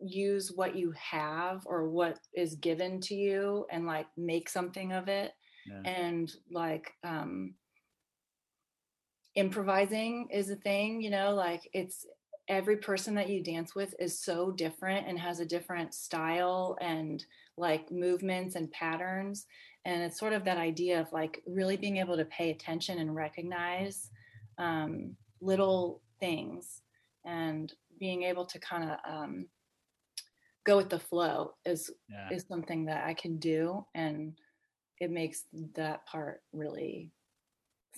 use 0.00 0.52
what 0.54 0.76
you 0.76 0.92
have 0.92 1.62
or 1.66 1.88
what 1.88 2.18
is 2.34 2.56
given 2.56 3.00
to 3.00 3.14
you 3.14 3.66
and 3.70 3.86
like 3.86 4.06
make 4.16 4.48
something 4.48 4.92
of 4.92 5.08
it 5.08 5.32
yeah, 5.66 5.90
and 5.90 6.32
like 6.50 6.92
um 7.02 7.54
improvising 9.34 10.28
is 10.30 10.50
a 10.50 10.56
thing 10.56 11.00
you 11.00 11.10
know 11.10 11.34
like 11.34 11.68
it's 11.72 12.06
every 12.48 12.76
person 12.76 13.14
that 13.14 13.28
you 13.28 13.42
dance 13.42 13.74
with 13.74 13.94
is 13.98 14.22
so 14.22 14.52
different 14.52 15.06
and 15.08 15.18
has 15.18 15.40
a 15.40 15.46
different 15.46 15.92
style 15.92 16.76
and 16.80 17.24
like 17.56 17.90
movements 17.90 18.54
and 18.54 18.70
patterns 18.70 19.46
and 19.86 20.02
it's 20.02 20.18
sort 20.18 20.32
of 20.32 20.44
that 20.44 20.58
idea 20.58 21.00
of 21.00 21.12
like 21.12 21.42
really 21.46 21.76
being 21.76 21.96
able 21.96 22.16
to 22.16 22.24
pay 22.26 22.50
attention 22.50 22.98
and 22.98 23.14
recognize 23.14 24.10
um, 24.58 25.16
little 25.40 26.02
things 26.20 26.82
and 27.24 27.72
being 27.98 28.22
able 28.22 28.46
to 28.46 28.58
kind 28.58 28.90
of 28.90 28.98
um, 29.08 29.46
go 30.64 30.76
with 30.76 30.90
the 30.90 30.98
flow 30.98 31.54
is 31.64 31.90
yeah. 32.08 32.28
is 32.30 32.44
something 32.48 32.84
that 32.86 33.04
I 33.06 33.14
can 33.14 33.38
do 33.38 33.86
and 33.94 34.38
it 35.00 35.10
makes 35.10 35.44
that 35.74 36.06
part 36.06 36.42
really 36.52 37.12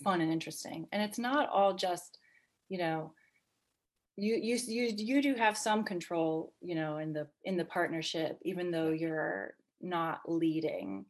fun 0.03 0.21
and 0.21 0.31
interesting. 0.31 0.87
And 0.91 1.01
it's 1.01 1.19
not 1.19 1.49
all 1.49 1.73
just, 1.73 2.19
you 2.69 2.77
know, 2.77 3.13
you 4.17 4.35
you 4.35 4.57
you 4.67 4.93
you 4.97 5.21
do 5.21 5.35
have 5.35 5.57
some 5.57 5.83
control, 5.83 6.53
you 6.61 6.75
know, 6.75 6.97
in 6.97 7.13
the 7.13 7.27
in 7.45 7.57
the 7.57 7.65
partnership 7.65 8.37
even 8.43 8.71
though 8.71 8.89
you're 8.89 9.55
not 9.81 10.21
leading. 10.27 11.05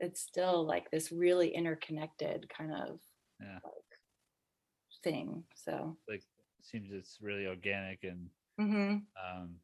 It's 0.00 0.20
still 0.20 0.64
like 0.66 0.90
this 0.90 1.12
really 1.12 1.54
interconnected 1.54 2.48
kind 2.48 2.72
of 2.72 3.00
Yeah. 3.40 3.58
like 3.64 3.72
thing. 5.02 5.44
So, 5.54 5.96
like 6.08 6.22
seems 6.62 6.90
it's 6.92 7.20
really 7.20 7.46
organic 7.46 8.04
and 8.04 8.30
mhm. 8.58 9.08
um 9.22 9.60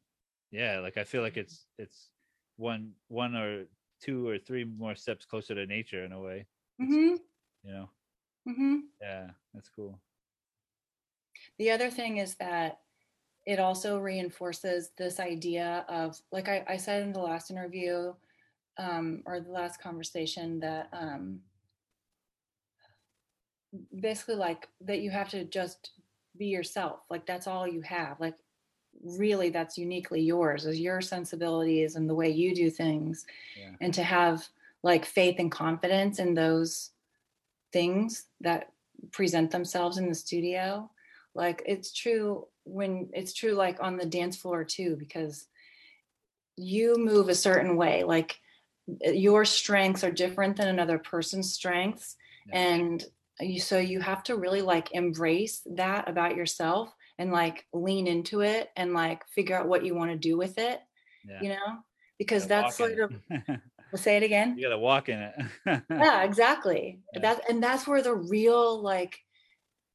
yeah 0.51 0.81
like 0.81 0.97
i 0.97 1.05
feel 1.05 1.23
like 1.23 1.37
it's 1.37 1.69
it's 1.79 2.11
one 2.57 2.95
one 3.09 3.35
or 3.37 3.67
two 4.01 4.29
or 4.29 4.39
three 4.39 4.65
more 4.65 4.95
steps 4.95 5.27
closer 5.27 5.55
to 5.55 5.67
nature 5.67 6.05
in 6.05 6.13
a 6.13 6.21
way 6.21 6.47
Mhm. 6.79 7.17
you 7.63 7.71
know 7.73 7.91
Mhm. 8.47 8.95
yeah 9.01 9.31
that's 9.53 9.69
cool 9.69 10.01
The 11.59 11.71
other 11.71 11.91
thing 11.91 12.19
is 12.19 12.37
that 12.37 12.83
it 13.47 13.59
also 13.61 13.99
reinforces 13.99 14.93
this 14.93 15.21
idea 15.21 15.87
of, 15.89 16.23
like 16.33 16.49
I, 16.49 16.65
I 16.69 16.77
said 16.79 17.03
in 17.03 17.13
the 17.13 17.21
last 17.21 17.51
interview 17.51 18.15
um, 18.79 19.23
or 19.27 19.41
the 19.41 19.51
last 19.53 19.81
conversation, 19.81 20.61
that 20.61 20.89
um, 20.93 21.45
basically, 23.99 24.37
like, 24.37 24.69
that 24.81 25.01
you 25.01 25.11
have 25.11 25.29
to 25.31 25.45
just 25.45 25.93
be 26.37 26.47
yourself. 26.47 27.01
Like, 27.11 27.27
that's 27.27 27.47
all 27.47 27.67
you 27.67 27.83
have. 27.83 28.21
Like, 28.21 28.35
really, 29.03 29.51
that's 29.51 29.79
uniquely 29.79 30.21
yours, 30.21 30.67
is 30.67 30.81
your 30.81 31.01
sensibilities 31.01 31.97
and 31.97 32.09
the 32.09 32.15
way 32.15 32.31
you 32.31 32.55
do 32.55 32.71
things. 32.71 33.27
Yeah. 33.59 33.71
And 33.81 33.93
to 33.95 34.03
have 34.03 34.47
like 34.83 35.05
faith 35.05 35.37
and 35.39 35.51
confidence 35.51 36.19
in 36.19 36.35
those 36.35 36.91
things 37.73 38.27
that 38.41 38.71
present 39.11 39.51
themselves 39.51 39.99
in 39.99 40.09
the 40.09 40.15
studio 40.15 40.89
like 41.35 41.63
it's 41.67 41.93
true 41.93 42.47
when 42.65 43.09
it's 43.13 43.33
true 43.33 43.53
like 43.53 43.83
on 43.83 43.97
the 43.97 44.07
dance 44.07 44.37
floor 44.37 44.65
too 44.65 44.97
because 44.99 45.49
you 46.57 46.97
move 46.97 47.29
a 47.29 47.35
certain 47.35 47.77
way 47.77 48.05
like 48.05 48.39
your 49.13 49.45
strengths 49.45 50.05
are 50.05 50.13
different 50.13 50.57
than 50.57 50.69
another 50.69 50.99
person's 50.99 51.53
strengths 51.53 52.17
Yeah. 52.47 52.59
and 52.59 53.05
so 53.59 53.79
you 53.79 54.01
have 54.01 54.23
to 54.23 54.37
really 54.37 54.63
like 54.63 54.93
embrace 54.93 55.63
that 55.75 56.09
about 56.09 56.37
yourself 56.37 56.95
and 57.19 57.33
like 57.33 57.67
lean 57.73 58.07
into 58.07 58.41
it 58.41 58.71
and 58.77 58.95
like 58.95 59.27
figure 59.29 59.57
out 59.57 59.69
what 59.69 59.85
you 59.85 59.95
want 59.95 60.11
to 60.11 60.17
do 60.17 60.37
with 60.37 60.59
it 60.59 60.81
yeah. 61.29 61.41
you 61.41 61.49
know? 61.51 61.79
Because 62.19 62.47
that's 62.47 62.77
sort 62.77 62.99
of 62.99 63.13
we'll 63.93 64.03
say 64.03 64.17
it 64.17 64.23
again? 64.23 64.57
You 64.57 64.65
gotta 64.65 64.79
walk 64.79 65.09
in 65.09 65.21
it. 65.21 65.35
Yeah 65.91 66.23
exactly. 66.23 67.01
Yeah. 67.13 67.21
that 67.21 67.51
and 67.51 67.63
that's 67.63 67.87
where 67.87 68.03
the 68.03 68.15
real 68.15 68.81
like 68.83 69.19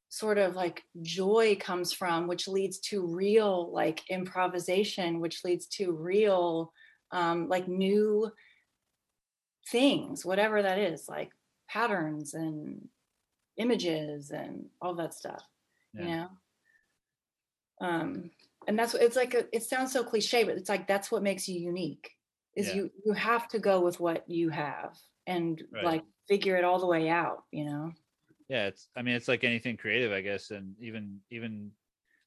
sort 0.08 0.38
of 0.38 0.56
like 0.56 0.82
joy 1.02 1.56
comes 1.60 1.92
from 1.92 2.26
which 2.26 2.48
leads 2.48 2.78
to 2.80 3.06
real 3.06 3.72
like 3.72 4.02
improvisation 4.10 5.20
which 5.20 5.44
leads 5.44 5.66
to 5.68 5.92
real 5.92 6.72
um 7.12 7.48
like 7.48 7.68
new 7.68 8.28
things 9.68 10.24
whatever 10.24 10.62
that 10.62 10.80
is 10.80 11.08
like 11.08 11.30
patterns 11.68 12.34
and 12.34 12.88
images 13.60 14.30
and 14.30 14.66
all 14.80 14.94
that 14.94 15.14
stuff 15.14 15.42
you 15.96 16.06
know 16.08 16.28
um 17.80 18.30
and 18.66 18.78
that's 18.78 18.92
what 18.92 19.02
it's 19.02 19.16
like 19.16 19.34
a, 19.34 19.44
it 19.54 19.62
sounds 19.62 19.92
so 19.92 20.04
cliche 20.04 20.44
but 20.44 20.56
it's 20.56 20.68
like 20.68 20.86
that's 20.86 21.10
what 21.10 21.22
makes 21.22 21.48
you 21.48 21.58
unique 21.60 22.10
is 22.56 22.68
Yeah. 22.68 22.74
you 22.74 22.90
you 23.04 23.12
have 23.12 23.48
to 23.48 23.58
go 23.58 23.80
with 23.80 24.00
what 24.00 24.28
you 24.28 24.50
have 24.50 24.98
and 25.26 25.62
Right. 25.72 25.84
like 25.84 26.04
figure 26.28 26.56
it 26.56 26.64
all 26.64 26.78
the 26.78 26.86
way 26.86 27.08
out 27.08 27.44
you 27.52 27.64
know 27.64 27.92
yeah 28.48 28.66
it's 28.66 28.88
i 28.96 29.02
mean 29.02 29.14
it's 29.14 29.28
like 29.28 29.44
anything 29.44 29.76
creative 29.76 30.12
i 30.12 30.20
guess 30.20 30.50
and 30.50 30.74
even 30.80 31.20
even 31.30 31.70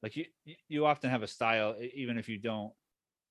like 0.01 0.15
you 0.15 0.25
you- 0.69 0.85
often 0.85 1.09
have 1.09 1.23
a 1.23 1.27
style 1.27 1.75
even 1.95 2.17
if 2.17 2.27
you 2.29 2.37
don't 2.37 2.73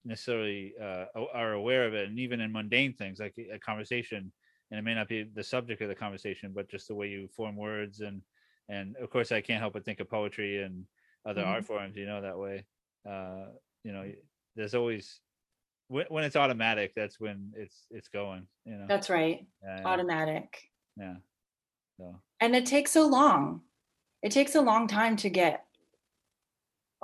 necessarily 0.04 0.74
uh 0.80 1.06
are 1.32 1.52
aware 1.52 1.86
of 1.86 1.94
it 1.94 2.08
and 2.08 2.18
even 2.18 2.40
in 2.40 2.52
mundane 2.52 2.94
things 2.94 3.20
like 3.20 3.34
a 3.38 3.58
conversation 3.58 4.32
and 4.72 4.78
it 4.78 4.82
may 4.82 4.94
not 4.94 5.06
be 5.06 5.22
the 5.22 5.44
subject 5.44 5.82
of 5.82 5.88
the 5.88 5.94
conversation 5.94 6.50
but 6.52 6.68
just 6.68 6.88
the 6.88 6.94
way 6.94 7.06
you 7.06 7.28
form 7.28 7.56
words 7.56 8.00
and 8.00 8.22
and 8.70 8.96
of 8.96 9.10
course 9.10 9.30
i 9.30 9.40
can't 9.40 9.60
help 9.60 9.74
but 9.74 9.84
think 9.84 10.00
of 10.00 10.08
poetry 10.08 10.62
and 10.62 10.84
other 11.26 11.44
art 11.44 11.64
forms 11.64 11.94
you 11.96 12.06
know 12.06 12.20
that 12.20 12.38
way. 12.38 12.64
Uh 13.08 13.46
you 13.84 13.92
know 13.92 14.10
there's 14.56 14.74
always 14.74 15.20
when, 15.88 16.06
when 16.08 16.24
it's 16.24 16.36
automatic 16.36 16.92
that's 16.96 17.20
when 17.20 17.52
it's 17.54 17.86
it's 17.90 18.08
going 18.08 18.46
you 18.64 18.76
know? 18.76 18.86
That's 18.88 19.10
right. 19.10 19.46
Yeah, 19.62 19.80
yeah, 19.80 19.86
automatic. 19.86 20.58
Yeah. 20.96 21.16
so. 21.98 22.16
And 22.40 22.56
it 22.56 22.66
takes 22.66 22.90
so 22.90 23.06
long. 23.06 23.60
It 24.22 24.32
takes 24.32 24.54
a 24.54 24.60
long 24.60 24.88
time 24.88 25.16
to 25.18 25.30
get 25.30 25.64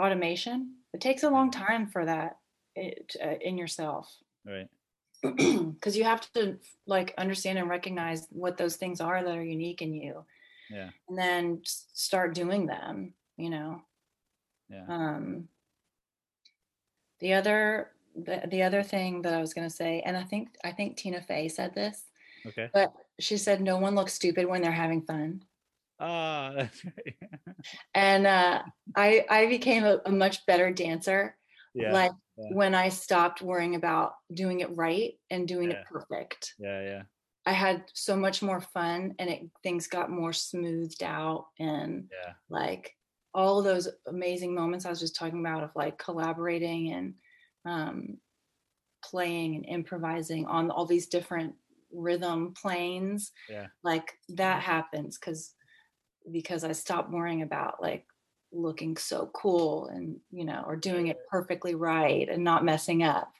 automation. 0.01 0.75
It 0.95 1.01
takes 1.01 1.23
a 1.23 1.31
long 1.31 1.51
time 1.51 1.87
for 1.89 2.05
that 2.05 2.39
it, 2.75 3.15
uh, 3.23 3.35
in 3.41 3.59
yourself. 3.59 4.13
Right 4.47 4.69
because 5.23 5.97
you 5.97 6.05
have 6.05 6.31
to 6.33 6.59
like 6.87 7.15
understand 7.19 7.59
and 7.59 7.69
recognize 7.69 8.27
what 8.31 8.57
those 8.57 8.77
things 8.77 9.01
are 9.01 9.23
that 9.23 9.37
are 9.37 9.43
unique 9.43 9.83
in 9.83 9.93
you 9.93 10.25
yeah. 10.71 10.91
and 11.09 11.19
then 11.19 11.61
start 11.65 12.35
doing 12.35 12.67
them 12.67 13.15
you 13.37 13.51
know? 13.51 13.83
Yeah. 14.69 14.85
Um 14.89 15.49
the 17.21 17.35
other 17.35 17.91
the, 18.15 18.43
the 18.49 18.63
other 18.63 18.83
thing 18.83 19.23
that 19.23 19.35
i 19.35 19.41
was 19.41 19.55
going 19.55 19.69
to 19.69 19.75
say 19.75 20.03
and 20.05 20.17
i 20.17 20.23
think 20.23 20.49
i 20.65 20.73
think 20.73 20.97
tina 20.97 21.21
fey 21.21 21.49
said 21.49 21.75
this 21.75 22.03
okay. 22.47 22.69
but 22.73 22.93
she 23.19 23.37
said 23.37 23.61
no 23.61 23.77
one 23.77 23.95
looks 23.95 24.13
stupid 24.13 24.47
when 24.47 24.63
they're 24.63 24.73
having 24.73 25.03
fun. 25.03 25.43
Ah, 26.01 26.53
that's 26.57 26.85
right. 26.85 27.17
and 27.95 28.27
uh 28.27 28.63
i 28.95 29.25
i 29.29 29.47
became 29.47 29.85
a, 29.85 30.01
a 30.07 30.13
much 30.13 30.47
better 30.47 30.73
dancer 30.73 31.37
yeah, 31.78 31.92
like 31.92 32.12
yeah. 32.37 32.47
when 32.52 32.75
i 32.75 32.88
stopped 32.88 33.42
worrying 33.42 33.75
about 33.75 34.14
doing 34.35 34.61
it 34.61 34.75
right 34.76 35.14
and 35.30 35.47
doing 35.49 35.70
Yeah. 35.70 35.78
it 35.78 35.87
perfect 35.87 36.54
yeah, 36.58 36.82
yeah, 36.82 37.02
i 37.47 37.52
had 37.52 37.85
so 37.94 38.16
much 38.16 38.42
more 38.42 38.61
fun 38.61 39.14
and 39.18 39.30
it 39.30 39.42
things 39.62 39.87
got 39.87 40.11
more 40.11 40.32
smoothed 40.32 41.02
out 41.02 41.47
and 41.58 42.08
yeah, 42.12 42.32
like 42.49 42.94
all 43.35 43.62
those 43.62 43.88
amazing 44.06 44.54
moments 44.54 44.85
I 44.85 44.90
was 44.90 45.00
just 45.00 45.14
talking 45.14 45.40
about 45.40 45.62
of 45.62 45.70
like 45.76 45.99
collaborating 45.99 46.92
and 46.92 47.14
um, 47.64 48.18
playing 49.04 49.54
and 49.54 49.64
improvising 49.66 50.47
on 50.47 50.70
all 50.70 50.87
these 50.87 51.06
different 51.06 51.54
rhythm 51.92 52.54
planes. 52.61 53.30
Yeah. 53.49 53.66
Like 53.85 54.12
that 54.30 54.62
happens 54.62 55.18
because 55.18 55.54
because 56.32 56.64
I 56.64 56.73
stopped 56.73 57.11
worrying 57.11 57.42
about 57.42 57.80
like 57.80 58.06
looking 58.52 58.97
so 58.97 59.31
cool 59.35 59.88
and 59.88 60.19
you 60.31 60.45
know 60.45 60.64
or 60.67 60.76
doing 60.76 61.09
it 61.09 61.19
perfectly 61.31 61.75
right 61.75 62.28
and 62.28 62.45
not 62.45 62.64
messing 62.64 63.02
up, 63.02 63.33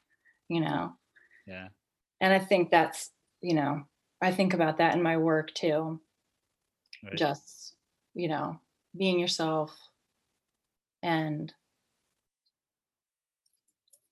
you 0.49 0.61
know. 0.61 0.93
yeah, 1.47 1.69
And 2.21 2.33
I 2.33 2.39
think 2.39 2.71
that's 2.71 3.11
you 3.41 3.55
know 3.55 3.85
I 4.21 4.33
think 4.33 4.55
about 4.55 4.79
that 4.79 4.95
in 4.95 5.03
my 5.03 5.17
work 5.17 5.55
too 5.55 6.01
right. 7.05 7.17
just 7.17 7.75
you 8.15 8.29
know 8.29 8.61
being 8.97 9.19
yourself 9.19 9.77
and 11.03 11.53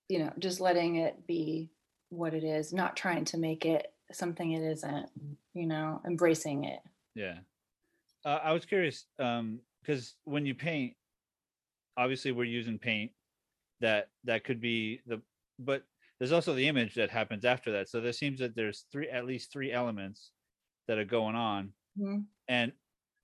you 0.07 0.19
know 0.19 0.31
just 0.39 0.61
letting 0.61 0.95
it 0.95 1.27
be 1.27 1.69
what 2.09 2.33
it 2.33 2.43
is 2.43 2.71
not 2.71 2.95
trying 2.95 3.25
to 3.25 3.37
make 3.37 3.65
it 3.65 3.87
something 4.13 4.53
it 4.53 4.63
isn't 4.63 5.09
you 5.53 5.67
know 5.67 6.01
embracing 6.05 6.63
it 6.63 6.79
yeah. 7.17 7.39
Uh, 8.23 8.39
I 8.43 8.51
was 8.51 8.65
curious 8.65 9.05
um 9.19 9.59
because 9.81 10.15
when 10.25 10.45
you 10.45 10.55
paint, 10.55 10.95
obviously 11.95 12.31
we're 12.31 12.43
using 12.43 12.77
paint 12.79 13.11
that 13.81 14.09
that 14.23 14.43
could 14.43 14.61
be 14.61 15.01
the 15.07 15.21
but 15.59 15.83
there's 16.19 16.31
also 16.31 16.53
the 16.53 16.67
image 16.67 16.95
that 16.95 17.09
happens 17.11 17.45
after 17.45 17.71
that. 17.73 17.89
So 17.89 18.01
there 18.01 18.13
seems 18.13 18.39
that 18.39 18.55
there's 18.55 18.85
three 18.91 19.09
at 19.09 19.25
least 19.25 19.51
three 19.51 19.71
elements 19.71 20.31
that 20.87 20.97
are 20.97 21.05
going 21.05 21.35
on. 21.35 21.73
Mhm. 21.97 22.27
And 22.47 22.73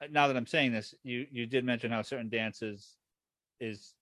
uh, 0.01 0.07
now 0.11 0.27
that 0.27 0.37
I'm 0.37 0.47
saying 0.47 0.73
this, 0.73 0.95
you 1.03 1.27
you 1.31 1.45
did 1.47 1.65
mention 1.65 1.91
how 1.91 2.01
certain 2.03 2.29
dances 2.29 2.97
is 3.59 3.95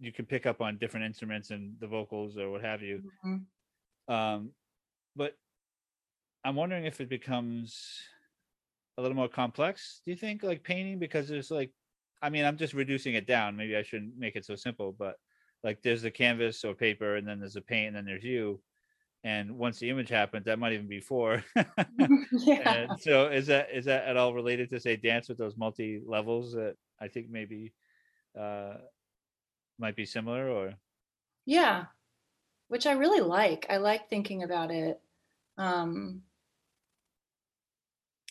you 0.00 0.12
can 0.12 0.26
pick 0.26 0.46
up 0.46 0.60
on 0.60 0.78
different 0.78 1.06
instruments 1.06 1.50
and 1.50 1.78
the 1.80 1.88
vocals 1.88 2.38
or 2.38 2.50
what 2.50 2.62
have 2.62 2.82
you. 2.82 3.02
Mhm. 3.24 3.46
um 4.08 4.52
but 5.16 5.36
i'm 6.44 6.56
wondering 6.56 6.84
if 6.84 7.00
it 7.00 7.08
becomes 7.08 8.02
a 8.98 9.02
little 9.02 9.16
more 9.16 9.28
complex 9.28 10.02
do 10.04 10.12
you 10.12 10.16
think 10.16 10.42
like 10.42 10.62
painting 10.62 10.98
because 10.98 11.28
there's 11.28 11.50
like 11.50 11.72
i 12.24 12.30
mean 12.30 12.44
i'm 12.44 12.56
just 12.56 12.74
reducing 12.74 13.14
it 13.14 13.26
down. 13.26 13.56
Maybe 13.56 13.76
i 13.76 13.82
shouldn't 13.82 14.18
make 14.18 14.34
it 14.34 14.44
so 14.46 14.56
simple 14.56 14.94
but 14.98 15.16
like 15.62 15.82
there's 15.82 16.02
the 16.02 16.10
canvas 16.10 16.64
or 16.64 16.74
paper 16.74 17.16
and 17.16 17.28
then 17.28 17.38
there's 17.38 17.54
the 17.54 17.60
paint 17.60 17.88
and 17.88 17.96
then 17.96 18.04
there's 18.04 18.24
you. 18.24 18.60
And 19.22 19.56
once 19.56 19.78
the 19.78 19.88
image 19.88 20.10
happens 20.10 20.44
that 20.44 20.58
might 20.58 20.74
even 20.74 20.88
be 20.88 21.00
four. 21.00 21.42
Yeah. 22.32 22.74
And 22.74 23.00
so 23.00 23.28
is 23.28 23.46
that 23.46 23.68
is 23.72 23.84
that 23.84 24.04
at 24.06 24.16
all 24.16 24.34
related 24.34 24.70
to 24.70 24.80
say 24.80 24.96
dance 24.96 25.28
with 25.28 25.38
those 25.38 25.56
multi 25.56 26.00
levels 26.04 26.52
that 26.52 26.76
i 27.00 27.08
think 27.08 27.30
maybe 27.30 27.72
uh 28.38 28.74
might 29.78 29.96
be 29.96 30.04
similar 30.06 30.50
or? 30.50 30.74
Yeah. 31.46 31.84
Which 32.68 32.86
i 32.86 32.92
really 32.92 33.20
like. 33.20 33.66
I 33.70 33.76
like 33.76 34.08
thinking 34.08 34.42
about 34.42 34.70
it 34.70 35.00
um 35.56 36.22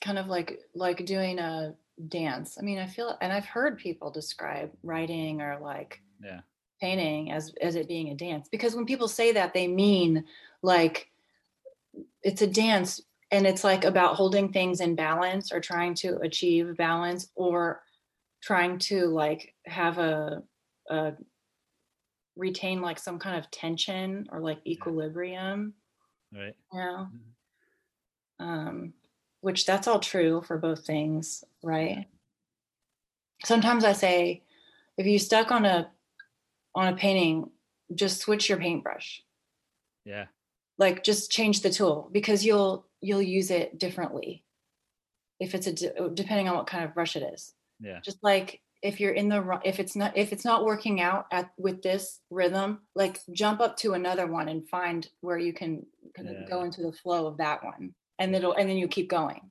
kind 0.02 0.20
of 0.20 0.28
like 0.28 0.60
like 0.76 1.06
doing 1.06 1.40
a 1.40 1.74
dance. 2.10 2.58
I 2.60 2.62
mean 2.64 2.80
i 2.80 2.86
feel 2.88 3.18
and 3.22 3.32
i've 3.32 3.46
heard 3.46 3.78
people 3.78 4.12
describe 4.12 4.72
writing 4.84 5.42
or 5.42 5.60
like 5.60 6.02
yeah. 6.24 6.42
painting 6.82 7.32
as 7.32 7.54
as 7.62 7.76
it 7.76 7.88
being 7.88 8.10
a 8.10 8.16
dance 8.16 8.48
because 8.50 8.76
when 8.76 8.86
people 8.86 9.08
say 9.08 9.32
that 9.34 9.54
they 9.54 9.68
mean 9.68 10.26
like 10.62 11.10
it's 12.24 12.42
a 12.42 12.48
dance 12.48 13.02
and 13.32 13.48
it's 13.48 13.64
like 13.64 13.84
about 13.84 14.16
holding 14.16 14.52
things 14.52 14.80
in 14.80 14.96
balance 14.96 15.52
or 15.52 15.60
trying 15.60 15.96
to 15.96 16.18
achieve 16.20 16.78
balance 16.78 17.30
or 17.36 17.82
trying 18.42 18.78
to 18.78 19.08
like 19.08 19.54
have 19.66 19.98
a, 19.98 20.44
a 20.90 21.14
retain 22.36 22.82
like 22.82 23.00
some 23.00 23.18
kind 23.18 23.38
of 23.38 23.50
tension 23.52 24.28
or 24.32 24.40
like 24.40 24.60
equilibrium. 24.68 25.74
Right. 26.32 26.56
You 26.72 26.80
know 26.80 27.08
Mhm. 28.40 28.46
um 28.46 28.94
which 29.44 29.66
that's 29.66 29.88
all 29.88 30.00
true 30.00 30.42
for 30.42 30.58
both 30.58 30.86
things 30.86 31.44
right? 31.64 32.08
Sometimes 33.46 33.84
i 33.84 33.92
say 33.94 34.44
if 34.98 35.06
you 35.06 35.20
stuck 35.20 35.52
on 35.52 35.66
a 35.66 35.90
on 36.76 36.88
a 36.94 36.96
painting 36.96 37.50
just 37.94 38.20
switch 38.22 38.50
your 38.50 38.58
paintbrush. 38.58 39.22
Yeah. 40.06 40.26
Like 40.78 41.04
just 41.04 41.32
change 41.32 41.62
the 41.62 41.70
tool 41.70 42.10
because 42.12 42.46
you'll 42.46 42.88
you'll 43.02 43.22
use 43.22 43.52
it 43.52 43.78
differently. 43.78 44.44
If 45.40 45.54
it's 45.56 45.68
a 45.68 45.74
de- 45.74 46.10
depending 46.14 46.48
on 46.48 46.56
what 46.56 46.68
kind 46.68 46.84
of 46.84 46.94
brush 46.94 47.16
it 47.16 47.24
is. 47.34 47.54
Yeah. 47.80 48.00
Just 48.04 48.18
like 48.24 48.62
if 48.82 49.00
you're 49.00 49.14
in 49.14 49.30
the 49.30 49.60
if 49.64 49.80
it's 49.80 49.96
not 49.96 50.18
if 50.18 50.34
it's 50.34 50.46
not 50.46 50.66
working 50.66 51.00
out 51.02 51.28
at 51.32 51.52
with 51.58 51.82
this 51.84 52.20
rhythm 52.30 52.82
like 52.96 53.20
jump 53.32 53.62
up 53.62 53.78
to 53.78 53.94
another 53.94 54.28
one 54.28 54.50
and 54.50 54.68
find 54.68 55.10
where 55.22 55.38
you 55.38 55.54
can, 55.54 55.86
can 56.16 56.26
Yeah. 56.26 56.50
go 56.50 56.64
into 56.64 56.82
the 56.82 56.92
flow 56.92 57.28
of 57.28 57.38
that 57.38 57.64
one 57.64 57.94
and 58.20 58.36
it'll 58.36 58.54
and 58.54 58.70
then 58.70 58.78
you 58.78 58.88
keep 58.88 59.10
going. 59.10 59.50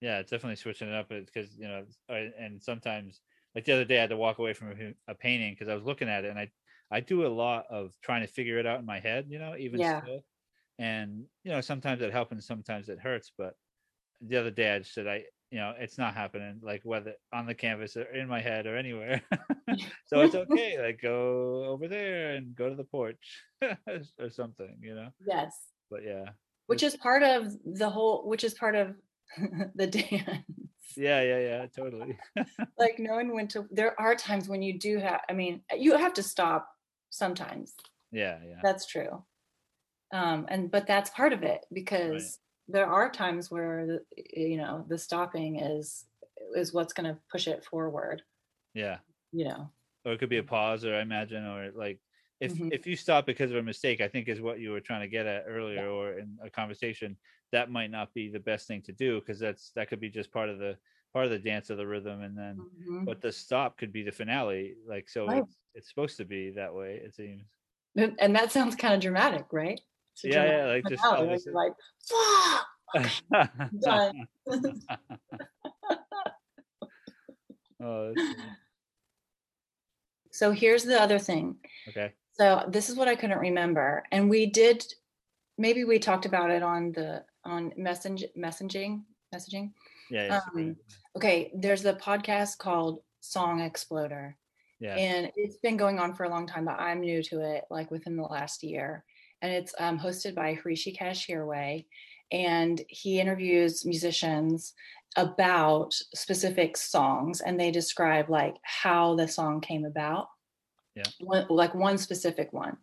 Yeah 0.00 0.18
it's 0.18 0.30
definitely 0.30 0.56
switching 0.56 0.88
it 0.88 0.94
up 0.94 1.08
because 1.08 1.56
you 1.56 1.66
know 1.66 1.86
and 2.08 2.62
sometimes 2.62 3.20
like 3.54 3.64
the 3.64 3.72
other 3.72 3.84
day 3.84 3.96
i 3.96 4.00
had 4.02 4.10
to 4.10 4.16
walk 4.16 4.38
away 4.38 4.52
from 4.52 4.72
a, 4.72 5.12
a 5.12 5.14
painting 5.14 5.54
because 5.54 5.68
i 5.68 5.74
was 5.74 5.84
looking 5.84 6.08
at 6.08 6.24
it 6.24 6.28
and 6.28 6.38
i 6.38 6.50
i 6.90 7.00
do 7.00 7.26
a 7.26 7.28
lot 7.28 7.64
of 7.70 7.94
trying 8.02 8.20
to 8.20 8.26
figure 8.28 8.58
it 8.58 8.66
out 8.66 8.78
in 8.78 8.84
my 8.86 9.00
head 9.00 9.26
you 9.30 9.38
know 9.38 9.56
even 9.56 9.80
Yeah. 9.80 10.02
still. 10.02 10.20
And 10.78 11.24
you 11.44 11.50
know 11.52 11.62
sometimes 11.62 12.02
it 12.02 12.12
helps 12.12 12.32
and 12.32 12.44
sometimes 12.44 12.90
it 12.90 13.00
hurts 13.00 13.32
but 13.36 13.54
the 14.20 14.36
other 14.36 14.50
day 14.50 14.74
i 14.74 14.78
just 14.78 14.92
said 14.92 15.06
i 15.06 15.24
you 15.50 15.58
know 15.58 15.74
it's 15.78 15.96
not 15.96 16.14
happening 16.14 16.60
like 16.62 16.82
whether 16.84 17.14
on 17.32 17.46
the 17.46 17.54
canvas 17.54 17.96
or 17.96 18.02
in 18.02 18.28
my 18.28 18.40
head 18.40 18.66
or 18.66 18.76
anywhere. 18.76 19.22
So 20.06 20.20
it's 20.20 20.34
okay 20.36 20.80
like 20.80 21.00
go 21.00 21.64
over 21.64 21.88
there 21.88 22.36
and 22.36 22.54
go 22.54 22.68
to 22.68 22.76
the 22.76 22.84
porch 22.84 23.42
or 24.18 24.30
something 24.30 24.78
you 24.82 24.94
know? 24.94 25.10
Yes. 25.26 25.72
But 25.90 26.04
yeah 26.04 26.30
which 26.66 26.82
is 26.82 26.96
part 26.96 27.22
of 27.22 27.52
the 27.64 27.88
whole 27.88 28.28
which 28.28 28.44
is 28.44 28.54
part 28.54 28.74
of 28.74 28.94
the 29.74 29.86
dance. 29.86 30.44
Yeah 30.96 31.22
yeah 31.22 31.38
yeah 31.38 31.66
totally. 31.66 32.18
Like 32.78 32.98
knowing 32.98 33.34
when 33.34 33.48
to 33.48 33.66
there 33.70 33.98
are 34.00 34.14
times 34.14 34.48
when 34.48 34.62
you 34.62 34.78
do 34.78 34.98
have 34.98 35.20
i 35.28 35.32
mean 35.32 35.62
you 35.76 35.96
have 35.96 36.14
to 36.14 36.22
stop 36.22 36.68
sometimes. 37.10 37.74
Yeah 38.12 38.38
yeah. 38.46 38.60
That's 38.62 38.86
true. 38.86 39.24
Um 40.12 40.46
and 40.48 40.70
but 40.70 40.86
that's 40.86 41.10
part 41.10 41.32
of 41.32 41.42
it 41.42 41.66
because 41.72 42.38
there 42.68 42.86
are 42.86 43.10
times 43.10 43.50
where 43.50 43.86
the, 43.86 44.00
you 44.34 44.56
know 44.56 44.84
the 44.88 44.98
stopping 44.98 45.60
is 45.60 46.04
is 46.54 46.72
what's 46.72 46.92
going 46.92 47.12
to 47.12 47.18
push 47.30 47.46
it 47.48 47.64
forward. 47.64 48.22
Yeah. 48.74 48.98
You 49.32 49.46
know. 49.46 49.70
Or 50.04 50.12
it 50.12 50.18
could 50.18 50.28
be 50.28 50.38
a 50.38 50.42
pause, 50.42 50.84
or 50.84 50.94
I 50.94 51.02
imagine, 51.02 51.44
or 51.44 51.70
like 51.74 51.98
if 52.40 52.52
Mhm. 52.52 52.72
if 52.72 52.86
you 52.86 52.96
stop 52.96 53.24
because 53.26 53.50
of 53.50 53.56
a 53.56 53.62
mistake, 53.62 54.00
I 54.00 54.08
think 54.08 54.28
is 54.28 54.40
what 54.40 54.60
you 54.60 54.70
were 54.70 54.80
trying 54.80 55.00
to 55.02 55.08
get 55.08 55.26
at 55.26 55.44
earlier, 55.46 55.88
or 55.88 56.18
in 56.18 56.38
a 56.42 56.50
conversation. 56.50 57.16
That 57.52 57.70
might 57.70 57.90
not 57.90 58.12
be 58.12 58.28
the 58.28 58.40
best 58.40 58.66
thing 58.66 58.82
to 58.82 58.92
do 58.92 59.20
because 59.20 59.38
that's 59.38 59.70
that 59.72 59.88
could 59.88 60.00
be 60.00 60.10
just 60.10 60.32
part 60.32 60.48
of 60.48 60.58
the 60.58 60.78
part 61.12 61.24
of 61.24 61.30
the 61.30 61.38
dance 61.38 61.70
of 61.70 61.78
the 61.78 61.86
rhythm, 61.86 62.22
and 62.22 62.36
then 62.36 62.56
Mhm. 62.56 63.06
but 63.06 63.20
the 63.20 63.32
stop 63.32 63.78
could 63.78 63.92
be 63.92 64.02
the 64.02 64.12
finale. 64.12 64.76
Like 64.86 65.08
so, 65.08 65.26
Right. 65.26 65.42
it's, 65.44 65.56
it's 65.74 65.88
supposed 65.88 66.16
to 66.18 66.24
be 66.24 66.50
that 66.50 66.74
way. 66.74 66.96
It 66.96 67.14
seems. 67.14 67.42
And 67.96 68.36
that 68.36 68.52
sounds 68.52 68.76
kind 68.76 68.92
of 68.92 69.00
dramatic, 69.00 69.46
right? 69.52 69.80
Yeah, 70.22 70.44
yeah, 70.44 70.66
like 70.66 70.86
just 70.86 71.02
finale, 71.02 71.26
like, 71.28 71.40
you're 71.46 71.54
like, 71.54 71.72
done. 73.80 74.28
oh. 77.80 78.14
So 80.32 80.50
here's 80.50 80.84
the 80.84 81.00
other 81.00 81.18
thing. 81.18 81.56
okay. 81.88 82.12
So 82.38 82.64
this 82.68 82.90
is 82.90 82.96
what 82.96 83.08
I 83.08 83.16
couldn't 83.16 83.38
remember, 83.38 84.04
and 84.12 84.28
we 84.28 84.46
did. 84.46 84.84
Maybe 85.58 85.84
we 85.84 85.98
talked 85.98 86.26
about 86.26 86.50
it 86.50 86.62
on 86.62 86.92
the 86.92 87.24
on 87.44 87.72
message 87.76 88.24
messaging 88.36 89.02
messaging. 89.34 89.72
Yeah. 90.10 90.40
Um, 90.54 90.76
Okay, 91.16 91.50
there's 91.54 91.86
a 91.86 91.94
podcast 91.94 92.58
called 92.58 93.00
Song 93.20 93.62
Exploder, 93.62 94.36
yeah. 94.80 94.96
and 94.96 95.32
it's 95.34 95.56
been 95.56 95.78
going 95.78 95.98
on 95.98 96.12
for 96.12 96.24
a 96.24 96.28
long 96.28 96.46
time, 96.46 96.66
but 96.66 96.78
I'm 96.78 97.00
new 97.00 97.22
to 97.22 97.40
it, 97.40 97.64
like 97.70 97.90
within 97.90 98.16
the 98.16 98.22
last 98.22 98.62
year. 98.62 99.02
And 99.40 99.50
it's 99.50 99.74
um, 99.78 99.98
hosted 99.98 100.34
by 100.34 100.56
Hrishikesh 100.56 101.26
Hirway, 101.26 101.86
and 102.30 102.82
he 102.88 103.18
interviews 103.18 103.86
musicians 103.86 104.74
about 105.16 105.94
specific 106.14 106.76
songs, 106.76 107.40
and 107.40 107.58
they 107.58 107.70
describe 107.70 108.28
like 108.28 108.56
how 108.60 109.14
the 109.14 109.26
song 109.26 109.62
came 109.62 109.86
about. 109.86 110.28
Yeah. 110.96 111.04
One, 111.20 111.46
like 111.50 111.74
one 111.74 111.98
specific 111.98 112.52
one, 112.52 112.76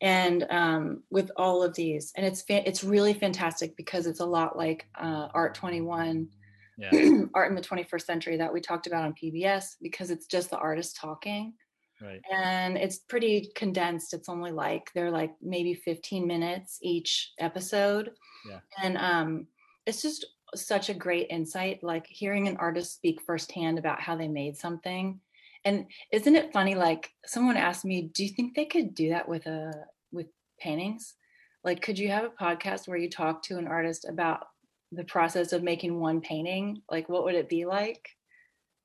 and 0.00 0.46
um, 0.50 1.02
with 1.10 1.30
all 1.36 1.62
of 1.62 1.74
these, 1.74 2.12
and 2.16 2.24
it's 2.24 2.42
fa- 2.42 2.66
it's 2.68 2.82
really 2.84 3.12
fantastic 3.12 3.76
because 3.76 4.06
it's 4.06 4.20
a 4.20 4.24
lot 4.24 4.56
like 4.56 4.86
uh, 4.98 5.28
Art 5.34 5.54
Twenty 5.54 5.80
One 5.80 6.28
yeah. 6.80 6.90
art 7.34 7.50
in 7.50 7.54
the 7.54 7.60
21st 7.60 8.02
century 8.02 8.36
that 8.38 8.52
we 8.52 8.60
talked 8.60 8.86
about 8.86 9.04
on 9.04 9.12
PBS 9.14 9.76
because 9.82 10.10
it's 10.10 10.26
just 10.26 10.50
the 10.50 10.56
artist 10.58 10.96
talking 10.96 11.52
Right. 12.00 12.22
and 12.32 12.78
it's 12.78 12.96
pretty 12.96 13.50
condensed. 13.54 14.14
It's 14.14 14.30
only 14.30 14.52
like 14.52 14.90
they're 14.94 15.10
like 15.10 15.34
maybe 15.42 15.74
15 15.74 16.26
minutes 16.26 16.78
each 16.80 17.32
episode. 17.38 18.12
Yeah. 18.48 18.60
And 18.82 18.96
um 18.96 19.46
it's 19.84 20.00
just 20.00 20.24
such 20.54 20.88
a 20.88 20.94
great 20.94 21.26
insight 21.28 21.84
like 21.84 22.06
hearing 22.06 22.48
an 22.48 22.56
artist 22.56 22.94
speak 22.94 23.20
firsthand 23.20 23.78
about 23.78 24.00
how 24.00 24.16
they 24.16 24.28
made 24.28 24.56
something. 24.56 25.20
And 25.64 25.86
isn't 26.12 26.36
it 26.36 26.52
funny 26.52 26.74
like 26.74 27.10
someone 27.26 27.56
asked 27.56 27.84
me, 27.84 28.10
"Do 28.14 28.24
you 28.24 28.30
think 28.30 28.54
they 28.54 28.64
could 28.64 28.94
do 28.94 29.10
that 29.10 29.28
with 29.28 29.46
a 29.46 29.72
with 30.12 30.26
paintings?" 30.60 31.14
Like 31.64 31.82
could 31.82 31.98
you 31.98 32.08
have 32.08 32.24
a 32.24 32.30
podcast 32.44 32.88
where 32.88 32.96
you 32.98 33.10
talk 33.10 33.42
to 33.44 33.58
an 33.58 33.66
artist 33.68 34.06
about 34.08 34.46
the 34.92 35.04
process 35.04 35.52
of 35.52 35.62
making 35.62 36.00
one 36.00 36.20
painting? 36.20 36.82
Like 36.90 37.08
what 37.08 37.24
would 37.24 37.34
it 37.34 37.48
be 37.48 37.64
like? 37.66 38.08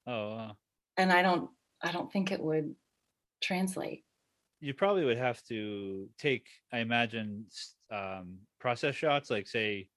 Oh, 0.08 0.36
wow. 0.36 0.58
And 0.98 1.12
I 1.12 1.22
don't 1.22 1.50
I 1.82 1.92
don't 1.92 2.12
think 2.12 2.32
it 2.32 2.42
would 2.42 2.76
translate. 3.42 4.04
you 4.62 4.74
probably 4.74 5.06
would 5.06 5.18
have 5.18 5.44
to 5.44 6.08
take 6.18 6.48
i 6.74 6.80
imagine 6.80 7.46
um, 7.92 8.38
process 8.60 8.96
shots 8.96 9.30
like 9.30 9.48
say 9.48 9.88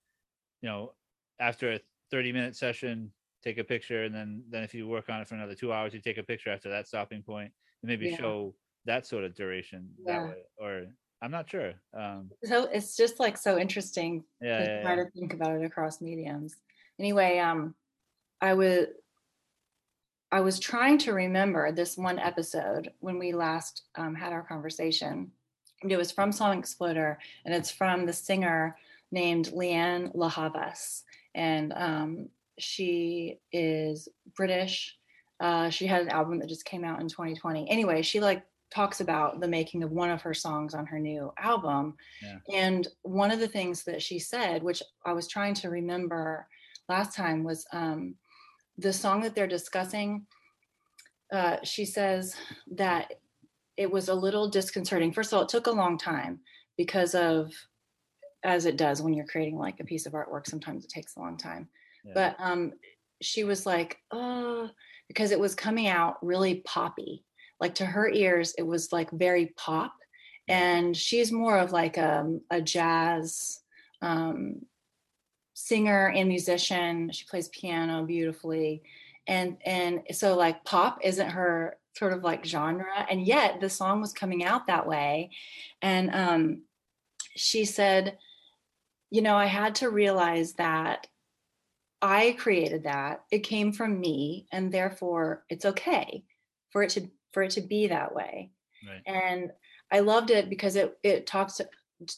you 0.60 0.68
know 0.68 0.92
after 1.40 1.72
a 1.72 1.80
30 2.10 2.32
minute 2.32 2.56
session 2.56 3.10
take 3.48 3.58
a 3.58 3.64
picture 3.64 4.04
and 4.04 4.14
then 4.14 4.42
then 4.50 4.62
if 4.62 4.74
you 4.74 4.86
work 4.86 5.08
on 5.08 5.20
it 5.20 5.28
for 5.28 5.34
another 5.34 5.54
two 5.54 5.72
hours 5.72 5.94
you 5.94 6.00
take 6.00 6.18
a 6.18 6.22
picture 6.22 6.50
after 6.50 6.68
that 6.68 6.86
stopping 6.86 7.22
point 7.22 7.50
and 7.82 7.88
maybe 7.88 8.06
Yeah. 8.08 8.16
show 8.16 8.54
that 8.84 9.06
sort 9.06 9.24
of 9.24 9.34
duration 9.34 9.88
Yeah. 10.06 10.20
that 10.20 10.28
way 10.30 10.42
or 10.58 10.72
i'm 11.22 11.30
not 11.30 11.48
sure 11.48 11.72
um 11.94 12.30
So 12.44 12.64
it's 12.76 12.96
just 12.96 13.18
like 13.18 13.36
so 13.36 13.58
interesting 13.58 14.24
yeah, 14.40 14.60
to 14.60 14.66
yeah, 14.66 14.82
try 14.82 14.96
to 14.96 15.10
think 15.10 15.32
about 15.32 15.56
it 15.56 15.64
across 15.64 16.00
mediums. 16.00 16.54
Anyway, 16.98 17.38
um, 17.38 17.74
I 18.40 18.54
was 18.54 18.86
I 20.30 20.40
was 20.42 20.58
trying 20.60 20.98
to 20.98 21.14
remember 21.14 21.72
this 21.72 21.96
one 21.96 22.18
episode 22.18 22.92
when 23.00 23.18
we 23.18 23.32
last 23.32 23.84
um, 23.96 24.14
had 24.14 24.32
our 24.32 24.42
conversation. 24.42 25.32
It 25.82 25.96
was 25.96 26.12
from 26.12 26.32
Song 26.32 26.58
Exploder, 26.58 27.18
and 27.44 27.54
it's 27.54 27.70
from 27.70 28.04
the 28.04 28.12
singer 28.12 28.76
named 29.10 29.46
Lianne 29.54 30.10
La 30.14 30.28
Havas, 30.28 31.04
and 31.34 31.72
um, 31.72 32.28
she 32.58 33.38
is 33.52 34.08
British. 34.36 34.96
Uh, 35.40 35.70
she 35.70 35.86
had 35.86 36.02
an 36.02 36.08
album 36.08 36.38
that 36.38 36.48
just 36.48 36.64
came 36.64 36.84
out 36.84 37.00
in 37.00 37.08
2020. 37.08 37.70
Anyway, 37.70 38.02
she 38.02 38.20
like 38.20 38.42
talks 38.74 39.00
about 39.00 39.40
the 39.40 39.48
making 39.48 39.82
of 39.82 39.90
one 39.90 40.10
of 40.10 40.20
her 40.22 40.34
songs 40.34 40.74
on 40.74 40.86
her 40.86 40.98
new 40.98 41.32
album. 41.38 41.94
Yeah. 42.22 42.38
And 42.54 42.88
one 43.02 43.30
of 43.30 43.40
the 43.40 43.48
things 43.48 43.84
that 43.84 44.02
she 44.02 44.18
said, 44.18 44.62
which 44.62 44.82
I 45.06 45.12
was 45.12 45.28
trying 45.28 45.54
to 45.54 45.70
remember 45.70 46.46
last 46.88 47.14
time, 47.16 47.44
was 47.44 47.64
um, 47.72 48.14
the 48.76 48.92
song 48.92 49.20
that 49.22 49.34
they're 49.34 49.46
discussing. 49.46 50.26
Uh, 51.32 51.56
she 51.62 51.84
says 51.84 52.34
that 52.72 53.12
it 53.76 53.90
was 53.90 54.08
a 54.08 54.14
little 54.14 54.48
disconcerting. 54.48 55.12
First 55.12 55.32
of 55.32 55.36
all, 55.36 55.42
it 55.44 55.48
took 55.48 55.66
a 55.66 55.72
long 55.72 55.98
time 55.98 56.40
because 56.76 57.14
of, 57.14 57.52
as 58.44 58.66
it 58.66 58.76
does 58.76 59.02
when 59.02 59.14
you're 59.14 59.26
creating 59.26 59.58
like 59.58 59.80
a 59.80 59.84
piece 59.84 60.06
of 60.06 60.12
artwork, 60.12 60.46
sometimes 60.46 60.84
it 60.84 60.90
takes 60.90 61.16
a 61.16 61.20
long 61.20 61.36
time. 61.36 61.68
Yeah. 62.04 62.12
But 62.14 62.36
um, 62.38 62.72
she 63.20 63.44
was 63.44 63.66
like, 63.66 63.98
oh, 64.10 64.70
because 65.08 65.30
it 65.30 65.40
was 65.40 65.54
coming 65.54 65.88
out 65.88 66.24
really 66.24 66.56
poppy. 66.66 67.24
Like 67.60 67.74
to 67.76 67.86
her 67.86 68.08
ears, 68.08 68.54
it 68.56 68.62
was 68.62 68.92
like 68.92 69.10
very 69.10 69.52
pop. 69.56 69.92
And 70.48 70.96
she's 70.96 71.32
more 71.32 71.58
of 71.58 71.72
like 71.72 71.96
a, 71.96 72.38
a 72.50 72.62
jazz 72.62 73.60
um, 74.00 74.62
singer 75.54 76.12
and 76.14 76.28
musician. 76.28 77.10
She 77.12 77.26
plays 77.26 77.48
piano 77.48 78.04
beautifully. 78.04 78.82
And 79.26 79.58
and 79.66 80.02
so 80.12 80.36
like 80.36 80.64
pop 80.64 81.00
isn't 81.02 81.30
her 81.30 81.76
sort 81.96 82.12
of 82.12 82.22
like 82.22 82.44
genre. 82.44 83.06
And 83.10 83.26
yet 83.26 83.60
the 83.60 83.68
song 83.68 84.00
was 84.00 84.12
coming 84.12 84.44
out 84.44 84.68
that 84.68 84.86
way. 84.86 85.30
And 85.82 86.14
um, 86.14 86.62
she 87.36 87.64
said, 87.64 88.16
you 89.10 89.20
know, 89.20 89.36
I 89.36 89.46
had 89.46 89.74
to 89.76 89.90
realize 89.90 90.54
that 90.54 91.08
I 92.00 92.36
created 92.38 92.84
that. 92.84 93.22
It 93.30 93.40
came 93.40 93.72
from 93.72 93.98
me, 94.00 94.46
and 94.52 94.72
therefore 94.72 95.44
it's 95.48 95.64
okay 95.64 96.24
for 96.70 96.82
it 96.82 96.90
to 96.90 97.10
for 97.32 97.42
it 97.42 97.50
to 97.52 97.60
be 97.60 97.88
that 97.88 98.14
way. 98.14 98.50
right 98.86 99.02
And 99.06 99.50
I 99.90 100.00
loved 100.00 100.30
it 100.30 100.48
because 100.48 100.76
it 100.76 100.98
it 101.02 101.26
talks 101.26 101.60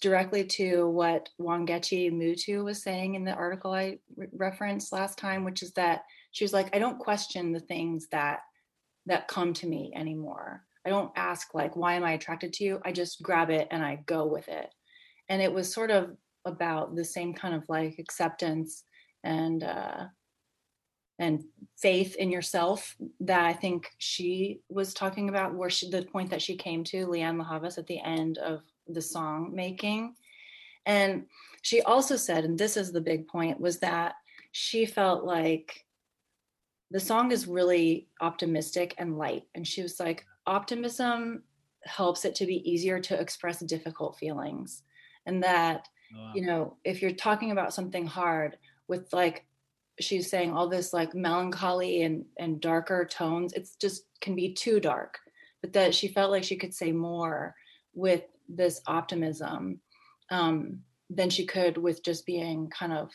directly 0.01 0.45
to 0.45 0.87
what 0.88 1.31
Wangechi 1.40 2.12
Mutu 2.12 2.64
was 2.64 2.83
saying 2.83 3.14
in 3.14 3.25
the 3.25 3.33
article 3.33 3.73
I 3.73 3.99
re- 4.16 4.27
referenced 4.33 4.93
last 4.93 5.19
time, 5.19 5.45
which 5.45 5.62
is 5.62 5.73
that 5.73 6.05
she 6.33 6.45
was 6.45 6.53
like, 6.53 6.75
I 6.75 6.79
don't 6.79 6.99
question 6.99 7.53
the 7.53 7.61
things 7.61 8.09
that 8.12 8.40
that 9.07 9.29
come 9.29 9.55
to 9.55 9.66
me 9.66 9.93
anymore. 9.97 10.64
I 10.87 10.90
don't 10.90 11.12
ask 11.16 11.55
like, 11.55 11.77
why 11.77 11.95
am 11.95 12.05
I 12.05 12.12
attracted 12.12 12.53
to 12.55 12.64
you? 12.64 12.81
I 12.85 12.93
just 12.93 13.23
grab 13.23 13.51
it 13.51 13.69
and 13.71 13.85
I 13.85 14.03
go 14.07 14.27
with 14.27 14.49
it. 14.49 14.69
And 15.29 15.40
it 15.40 15.53
was 15.53 15.73
sort 15.73 15.90
of 15.90 16.16
about 16.45 16.97
the 16.97 17.05
same 17.05 17.35
kind 17.35 17.55
of 17.55 17.64
like 17.69 17.99
acceptance 17.99 18.85
and 19.24 19.62
uh 19.62 20.04
and 21.18 21.44
faith 21.76 22.16
in 22.16 22.30
yourself 22.30 22.96
that 23.20 23.44
I 23.44 23.52
think 23.52 23.90
she 23.98 24.61
was 24.70 24.94
talking 24.94 25.28
about, 25.28 25.54
where 25.54 25.68
she, 25.68 25.90
the 25.90 26.02
point 26.02 26.30
that 26.30 26.40
she 26.40 26.56
came 26.56 26.83
to, 26.85 27.06
Lianne 27.06 27.38
La 27.38 27.44
Havas, 27.44 27.76
at 27.76 27.87
the 27.87 28.00
end 28.00 28.38
of 28.38 28.62
the 28.88 29.02
song 29.02 29.52
making. 29.54 30.14
And 30.87 31.26
she 31.61 31.83
also 31.83 32.16
said, 32.16 32.46
and 32.46 32.59
this 32.59 32.74
is 32.78 32.90
the 32.90 33.02
big 33.02 33.28
point, 33.28 33.61
was 33.61 33.80
that 33.80 34.14
she 34.52 34.87
felt 34.87 35.24
like 35.24 35.85
the 36.90 37.00
song 37.00 37.33
is 37.33 37.46
really 37.46 38.09
optimistic 38.22 38.94
and 38.96 39.18
light. 39.18 39.42
And 39.54 39.68
she 39.68 39.83
was 39.83 40.00
like, 40.00 40.24
optimism 40.46 41.42
helps 41.85 42.24
it 42.24 42.35
to 42.37 42.46
be 42.46 42.68
easier 42.70 42.98
to 42.98 43.20
express 43.20 43.61
difficult 43.61 44.16
feelings. 44.16 44.85
And 45.26 45.42
that 45.42 45.87
Oh, 46.12 46.18
wow. 46.18 46.33
you 46.35 46.46
know, 46.46 46.76
if 46.85 47.02
you're 47.02 47.12
talking 47.12 47.50
about 47.50 47.74
something 47.74 48.06
hard 48.06 48.56
with 48.90 49.11
like 49.12 49.46
she's 50.00 50.29
saying 50.29 50.53
all 50.53 50.68
this 50.68 50.92
like 50.92 51.14
melancholy 51.14 52.03
and 52.03 52.24
and 52.38 52.61
darker 52.61 53.07
tones, 53.07 53.55
it's 53.55 53.76
just 53.76 54.05
can 54.20 54.35
be 54.35 54.53
too 54.53 54.81
dark. 54.81 55.18
But 55.62 55.72
that 55.74 55.94
she 55.94 56.09
felt 56.09 56.31
like 56.31 56.44
she 56.44 56.57
could 56.57 56.74
say 56.74 56.90
more 56.92 57.55
with 57.94 58.24
this 58.48 58.81
optimism 58.87 59.81
um, 60.31 60.81
than 61.09 61.31
she 61.31 61.46
could 61.46 61.76
with 61.76 62.03
just 62.03 62.26
being 62.26 62.68
kind 62.70 62.92
of, 62.92 63.11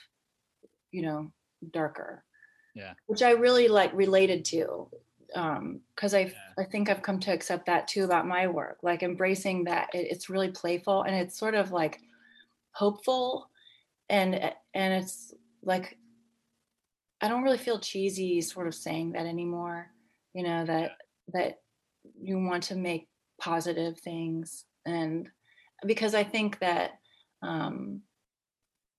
you 0.91 1.01
know, 1.01 1.31
darker. 1.71 2.23
Yeah. 2.75 2.93
Which 3.07 3.23
I 3.23 3.31
really 3.31 3.67
like 3.67 3.93
related 3.93 4.45
to. 4.45 4.89
Um, 5.33 5.81
because 5.95 6.13
I 6.13 6.19
Yeah. 6.19 6.31
I 6.59 6.63
think 6.63 6.89
I've 6.89 7.01
come 7.01 7.19
to 7.21 7.33
accept 7.33 7.65
that 7.65 7.87
too 7.87 8.05
about 8.05 8.27
my 8.27 8.47
work, 8.47 8.77
like 8.83 9.03
embracing 9.03 9.65
that 9.65 9.89
it, 9.93 10.07
it's 10.11 10.29
really 10.29 10.51
playful 10.51 11.01
and 11.01 11.15
it's 11.15 11.37
sort 11.37 11.55
of 11.55 11.71
like 11.71 11.99
hopeful 12.71 13.49
and 14.09 14.35
and 14.73 14.93
it's 14.93 15.33
like 15.65 15.97
i 17.21 17.27
don't 17.27 17.43
really 17.43 17.57
feel 17.57 17.79
cheesy 17.79 18.39
sort 18.41 18.67
of 18.67 18.73
saying 18.73 19.11
that 19.11 19.25
anymore 19.25 19.91
you 20.33 20.43
know 20.43 20.65
that 20.65 20.91
that 21.33 21.59
you 22.21 22.37
want 22.37 22.63
to 22.63 22.75
make 22.75 23.07
positive 23.39 23.99
things. 23.99 24.65
And 24.85 25.29
because 25.85 26.15
i 26.15 26.23
think 26.23 26.57
that 26.59 26.91
um 27.41 28.01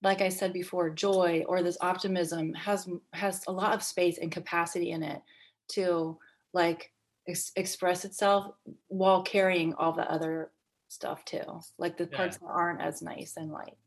like 0.03 0.21
i 0.21 0.29
said 0.29 0.53
before 0.53 0.91
joy 0.91 1.43
or 1.47 1.63
this 1.63 1.77
optimism 1.81 2.53
has 2.53 2.87
has 3.13 3.43
a 3.47 3.51
lot 3.51 3.73
of 3.73 3.81
space 3.81 4.19
and 4.19 4.31
capacity 4.31 4.91
in 4.91 5.01
it 5.01 5.21
to 5.69 6.17
like 6.53 6.91
ex- 7.27 7.51
express 7.55 8.05
itself 8.05 8.53
while 8.89 9.23
carrying 9.23 9.73
all 9.73 9.91
the 9.91 10.09
other 10.09 10.51
stuff 10.87 11.25
too 11.25 11.41
like 11.79 11.97
the 11.97 12.05
parts 12.07 12.37
that 12.37 12.45
aren't 12.45 12.81
as 12.81 13.01
nice 13.01 13.33
and 13.37 13.51
light 13.51 13.77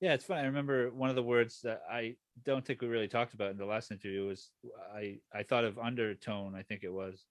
yeah 0.00 0.12
it's 0.12 0.24
funny 0.24 0.40
i 0.40 0.44
remember 0.44 0.90
one 0.90 1.10
of 1.10 1.16
the 1.16 1.22
words 1.22 1.60
that 1.62 1.82
i 1.90 2.14
don't 2.44 2.64
think 2.64 2.80
we 2.80 2.88
really 2.88 3.08
talked 3.08 3.34
about 3.34 3.50
in 3.50 3.56
the 3.56 3.64
last 3.64 3.90
interview 3.90 4.26
was 4.26 4.50
i 4.94 5.18
i 5.34 5.42
thought 5.42 5.64
of 5.64 5.78
undertone 5.78 6.54
i 6.54 6.62
think 6.62 6.82
it 6.84 6.92
was. 6.92 7.26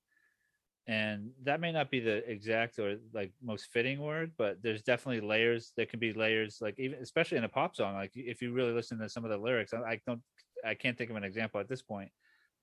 And 0.88 1.30
that 1.44 1.60
may 1.60 1.72
not 1.72 1.92
be 1.92 2.00
the 2.00 2.28
exact 2.28 2.80
or 2.80 2.98
like 3.14 3.32
most 3.44 3.68
fitting 3.72 4.02
word 4.02 4.32
but 4.40 4.58
there's 4.64 4.82
definitely 4.82 5.22
layers 5.22 5.72
there 5.78 5.86
can 5.86 6.00
be 6.00 6.14
layers 6.14 6.58
like 6.62 6.80
even 6.80 6.98
especially 7.00 7.38
in 7.38 7.44
a 7.44 7.50
pop 7.50 7.76
song 7.76 7.94
like 7.94 8.12
if 8.16 8.42
you 8.42 8.52
really 8.54 8.72
listen 8.72 8.98
to 8.98 9.08
some 9.08 9.24
of 9.24 9.30
the 9.30 9.38
lyrics 9.38 9.72
i, 9.72 9.78
I 9.78 10.02
don't 10.08 10.22
i 10.66 10.74
can't 10.74 10.98
think 10.98 11.12
of 11.12 11.16
an 11.16 11.24
example 11.24 11.60
at 11.60 11.70
this 11.70 11.84
point 11.84 12.10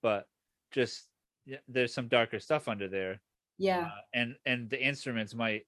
but 0.01 0.25
just 0.71 1.07
yeah, 1.47 1.57
there's 1.67 1.93
some 1.93 2.09
darker 2.09 2.39
stuff 2.39 2.67
under 2.67 2.87
there. 2.87 3.21
Yeah. 3.57 3.87
Uh, 3.87 4.01
and 4.13 4.35
and 4.45 4.69
the 4.69 4.79
instruments 4.79 5.33
might 5.33 5.63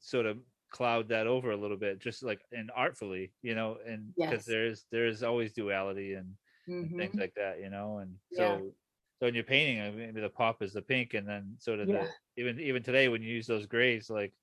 sort 0.00 0.26
of 0.26 0.38
cloud 0.70 1.08
that 1.08 1.26
over 1.26 1.50
a 1.52 1.56
little 1.56 1.76
bit 1.76 1.98
just 1.98 2.22
like 2.22 2.42
and 2.52 2.70
artfully 2.74 3.34
you 3.42 3.54
know 3.54 3.78
and 3.86 4.14
because 4.28 4.44
Yes. 4.44 4.46
there's 4.46 4.86
there's 4.90 5.22
always 5.22 5.52
duality 5.52 6.14
and, 6.14 6.36
and 6.82 6.94
things 6.96 7.14
Mhm. 7.14 7.20
like 7.20 7.34
that 7.34 7.60
you 7.60 7.70
know 7.70 7.98
and 7.98 8.18
Yeah. 8.30 8.60
so 8.60 8.74
so 9.20 9.26
in 9.26 9.34
your 9.34 9.44
painting 9.44 9.80
I 9.80 9.90
mean, 9.90 9.98
maybe 10.00 10.20
the 10.20 10.30
pop 10.30 10.62
is 10.62 10.72
the 10.74 10.82
pink 10.82 11.14
and 11.14 11.26
then 11.28 11.56
sort 11.58 11.80
of 11.80 11.88
Yeah. 11.88 11.90
the 11.90 12.12
even 12.36 12.60
even 12.60 12.82
today 12.82 13.08
when 13.08 13.22
you 13.22 13.30
use 13.34 13.46
those 13.46 13.66
grays 13.66 14.10
like 14.10 14.34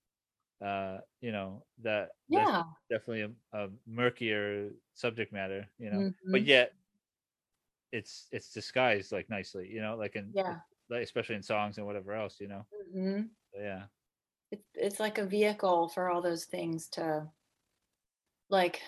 uh 0.64 1.00
you 1.22 1.32
know 1.32 1.66
that 1.80 2.12
yeah 2.28 2.64
definitely 2.90 3.22
a, 3.54 3.66
a 3.66 3.70
murkier 3.88 4.72
subject 4.94 5.34
matter 5.34 5.70
you 5.80 5.90
know 5.92 6.08
but 6.32 6.44
Mhm. 6.44 6.46
yet 6.46 6.74
it's 7.92 8.28
it's 8.32 8.52
disguised 8.52 9.12
like 9.12 9.30
nicely 9.30 9.70
you 9.70 9.82
know 9.82 9.96
like 9.96 10.16
in 10.16 10.36
yeah 10.36 10.62
like 10.90 11.04
especially 11.04 11.36
in 11.36 11.44
songs 11.44 11.78
and 11.78 11.86
whatever 11.86 12.14
else 12.14 12.40
you 12.40 12.48
know 12.48 12.66
Mhm. 12.94 13.36
Yeah 13.54 13.88
it's 14.56 14.64
it's 14.76 15.00
like 15.00 15.18
a 15.18 15.26
vehicle 15.26 15.90
for 15.90 16.10
all 16.10 16.22
those 16.22 16.46
things 16.46 16.88
to 16.90 17.28
like 18.50 18.82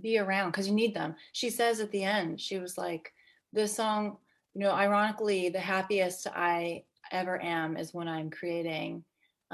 be 0.00 0.18
around 0.18 0.50
because 0.50 0.68
you 0.68 0.74
need 0.74 0.94
them. 0.94 1.14
She 1.32 1.50
says 1.50 1.80
at 1.80 1.90
the 1.90 2.04
end 2.04 2.40
she 2.40 2.58
was 2.58 2.76
like 2.76 3.12
this 3.52 3.74
song 3.74 4.16
you 4.54 4.60
know 4.62 4.72
ironically 4.72 5.48
the 5.48 5.60
happiest 5.60 6.26
i 6.34 6.82
ever 7.12 7.40
am 7.42 7.76
is 7.76 7.94
when 7.94 8.08
i'm 8.08 8.30
creating 8.30 9.04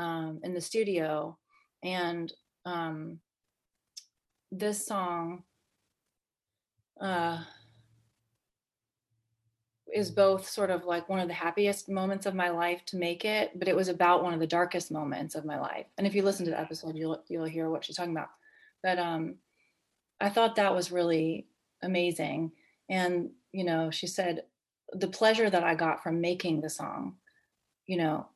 um, 0.01 0.41
in 0.43 0.55
the 0.55 0.61
studio. 0.61 1.37
And 1.83 2.33
um, 2.65 3.21
this 4.51 4.87
song 4.87 5.45
uh, 7.01 7.43
is 9.95 10.11
both 10.11 10.49
sort 10.49 10.71
of 10.71 10.85
like 10.85 11.09
one 11.09 11.21
of 11.21 11.29
the 11.29 11.35
happiest 11.35 11.89
moments 11.89 12.27
of 12.27 12.35
my 12.35 12.51
life 12.51 12.85
to 12.87 12.97
make 12.97 13.25
it, 13.25 13.59
but 13.59 13.69
it 13.69 13.77
was 13.77 13.89
about 13.89 14.23
one 14.23 14.35
of 14.35 14.41
the 14.41 14.47
darkest 14.47 14.91
moments 14.91 15.35
of 15.35 15.45
my 15.45 15.59
life. 15.59 15.87
And 15.99 16.07
if 16.07 16.15
you 16.15 16.23
listen 16.23 16.45
to 16.45 16.51
the 16.51 16.61
episode, 16.61 16.97
you'll 16.97 17.23
you'll 17.29 17.45
hear 17.45 17.71
what 17.71 17.85
she's 17.85 17.97
talking 17.97 18.13
about. 18.13 18.31
But 18.83 18.99
um, 18.99 19.37
I 20.21 20.29
thought 20.29 20.57
that 20.57 20.75
was 20.75 20.93
really 20.93 21.47
amazing. 21.83 22.53
And 22.89 23.31
you 23.53 23.65
know, 23.65 23.91
she 23.91 24.07
said 24.07 24.45
the 24.93 25.09
pleasure 25.09 25.49
that 25.49 25.65
I 25.65 25.75
got 25.75 26.03
from 26.03 26.21
making 26.21 26.61
the 26.61 26.71
song, 26.71 27.17
you 27.87 27.97
know, 27.97 28.27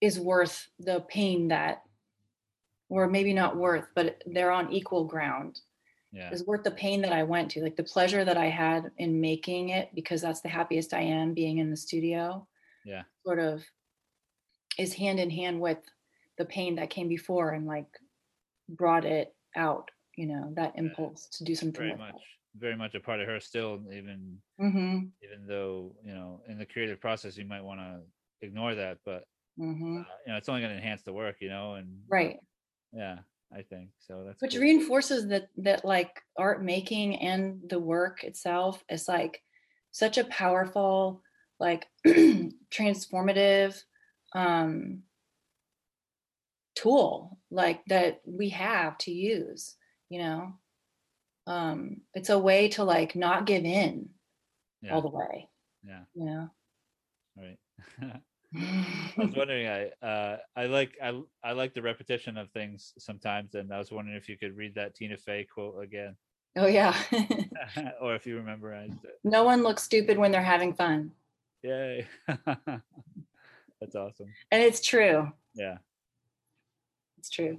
is 0.00 0.18
worth 0.18 0.68
the 0.78 1.00
pain 1.08 1.48
that, 1.48 1.82
or 2.88 3.08
maybe 3.08 3.32
not 3.32 3.56
worth, 3.56 3.88
but 3.94 4.22
they're 4.26 4.52
on 4.52 4.72
equal 4.72 5.04
ground 5.04 5.60
yeah 6.12 6.30
is 6.32 6.46
worth 6.46 6.64
the 6.64 6.70
pain 6.70 7.02
that 7.02 7.12
I 7.12 7.22
went 7.22 7.50
to, 7.52 7.62
like 7.62 7.76
the 7.76 7.82
pleasure 7.84 8.24
that 8.24 8.36
I 8.36 8.46
had 8.46 8.90
in 8.98 9.20
making 9.20 9.70
it, 9.70 9.90
because 9.94 10.20
that's 10.22 10.40
the 10.40 10.48
happiest 10.48 10.94
I 10.94 11.02
am 11.02 11.34
being 11.34 11.58
in 11.58 11.70
the 11.70 11.76
studio, 11.76 12.46
yeah 12.84 13.02
sort 13.24 13.38
of 13.38 13.64
is 14.78 14.94
hand 14.94 15.18
in 15.20 15.30
hand 15.30 15.60
with 15.60 15.78
the 16.38 16.44
pain 16.44 16.76
that 16.76 16.90
came 16.90 17.08
before 17.08 17.50
and 17.50 17.66
like 17.66 17.88
brought 18.68 19.04
it 19.04 19.34
out, 19.56 19.90
you 20.16 20.26
know, 20.26 20.52
that 20.56 20.72
impulse 20.76 21.28
to 21.32 21.44
do 21.44 21.54
something 21.54 21.80
very 21.80 21.90
with 21.90 21.98
much 21.98 22.22
very 22.56 22.76
much 22.76 22.94
a 22.94 23.00
part 23.00 23.20
of 23.20 23.26
her 23.28 23.38
still 23.40 23.80
even. 23.92 24.38
Mm-hmm. 24.60 25.06
even 25.22 25.46
though 25.46 25.94
you 26.02 26.12
know 26.12 26.40
in 26.48 26.58
the 26.58 26.66
creative 26.66 27.00
process 27.00 27.36
you 27.38 27.44
might 27.44 27.62
want 27.62 27.78
to 27.78 28.00
ignore 28.46 28.74
that 28.74 28.98
but 29.04 29.24
Mm-hmm. 29.60 29.98
uh, 29.98 30.04
you 30.24 30.32
know 30.32 30.38
it's 30.38 30.48
only 30.48 30.60
going 30.60 30.70
to 30.72 30.76
enhance 30.78 31.02
the 31.02 31.12
work 31.12 31.36
you 31.40 31.48
know 31.48 31.74
and 31.74 31.88
Right. 32.08 32.38
yeah 32.92 33.18
i 33.52 33.62
think 33.62 33.90
so 33.98 34.24
that's 34.26 34.40
Which 34.42 34.52
cool. 34.52 34.62
reinforces 34.62 35.28
that 35.28 35.48
that 35.58 35.84
like 35.84 36.22
art 36.36 36.62
making 36.62 37.16
and 37.16 37.60
the 37.68 37.78
work 37.78 38.24
itself 38.24 38.84
is 38.88 39.08
like 39.08 39.42
such 39.90 40.18
a 40.18 40.24
powerful, 40.24 41.22
like 41.58 41.86
transformative 42.06 43.82
um 44.34 45.02
tool 46.74 47.38
like 47.50 47.80
that 47.86 48.20
we 48.24 48.50
have 48.50 48.96
to 48.98 49.10
use 49.10 49.76
you 50.10 50.20
know? 50.20 50.52
Um 51.46 52.02
it's 52.14 52.28
a 52.28 52.38
way 52.38 52.68
to 52.68 52.84
like 52.84 53.16
not 53.16 53.46
give 53.46 53.64
in 53.64 54.10
yeah. 54.82 54.92
all 54.92 55.02
the 55.02 55.08
way 55.08 55.48
yeah. 55.82 56.02
you 56.14 56.24
know? 56.26 56.50
Right 57.36 57.58
I 58.56 59.12
was 59.18 59.34
wondering, 59.34 59.66
I 59.68 60.06
uh, 60.06 60.38
I 60.56 60.66
like 60.66 60.96
I 61.02 61.20
I 61.44 61.52
like 61.52 61.74
the 61.74 61.82
repetition 61.82 62.38
of 62.38 62.50
things 62.50 62.94
sometimes, 62.98 63.54
and 63.54 63.72
I 63.72 63.78
was 63.78 63.92
wondering 63.92 64.16
if 64.16 64.28
you 64.28 64.38
could 64.38 64.56
read 64.56 64.74
that 64.76 64.94
Tina 64.94 65.16
Fey 65.18 65.44
quote 65.44 65.82
again, 65.82 66.16
oh 66.56 66.66
yeah 66.66 66.96
or 68.00 68.14
if 68.14 68.26
you 68.26 68.40
memorized 68.42 69.04
it. 69.04 69.18
no 69.22 69.44
one 69.44 69.62
looks 69.62 69.82
stupid 69.82 70.16
when 70.16 70.32
they're 70.32 70.42
having 70.42 70.72
fun 70.72 71.12
Yay! 71.62 72.06
That's 72.46 73.94
awesome. 73.94 74.32
and 74.50 74.62
it's 74.62 74.80
true 74.80 75.30
Yeah, 75.54 75.78
It's 77.18 77.30
true. 77.30 77.58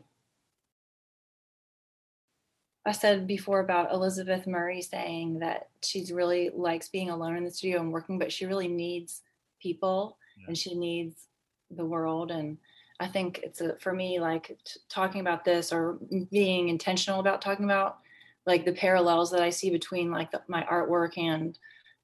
I 2.86 2.93
said 2.93 3.28
before 3.28 3.60
about 3.60 3.93
Elizabeth 3.93 4.47
Murray 4.47 4.82
saying 4.82 5.39
that 5.39 5.69
she's 5.84 6.12
really 6.12 6.49
likes 6.54 6.88
being 6.89 7.10
alone 7.10 7.36
in 7.38 7.43
the 7.43 7.52
studio 7.52 7.82
and 7.82 7.91
working, 7.91 8.17
but 8.17 8.32
she 8.32 8.45
really 8.47 8.67
needs 8.69 9.21
people 9.59 10.17
Yeah. 10.37 10.47
and 10.47 10.57
she 10.57 10.75
needs 10.75 11.27
the 11.71 11.85
world. 11.85 12.31
And 12.31 12.57
I 12.99 13.07
think 13.07 13.39
it's 13.43 13.61
a, 13.61 13.77
for 13.79 13.93
me, 13.93 14.19
like 14.19 14.47
t- 14.47 14.79
talking 14.89 15.21
about 15.21 15.45
this 15.45 15.71
or 15.71 15.99
being 16.31 16.69
intentional 16.69 17.19
about 17.19 17.41
talking 17.41 17.65
about 17.65 17.99
like 18.45 18.65
the 18.65 18.73
parallels 18.73 19.31
that 19.31 19.41
I 19.41 19.49
see 19.49 19.69
between 19.69 20.11
like 20.11 20.31
the, 20.31 20.41
my 20.47 20.63
artwork 20.63 21.17
and 21.17 21.57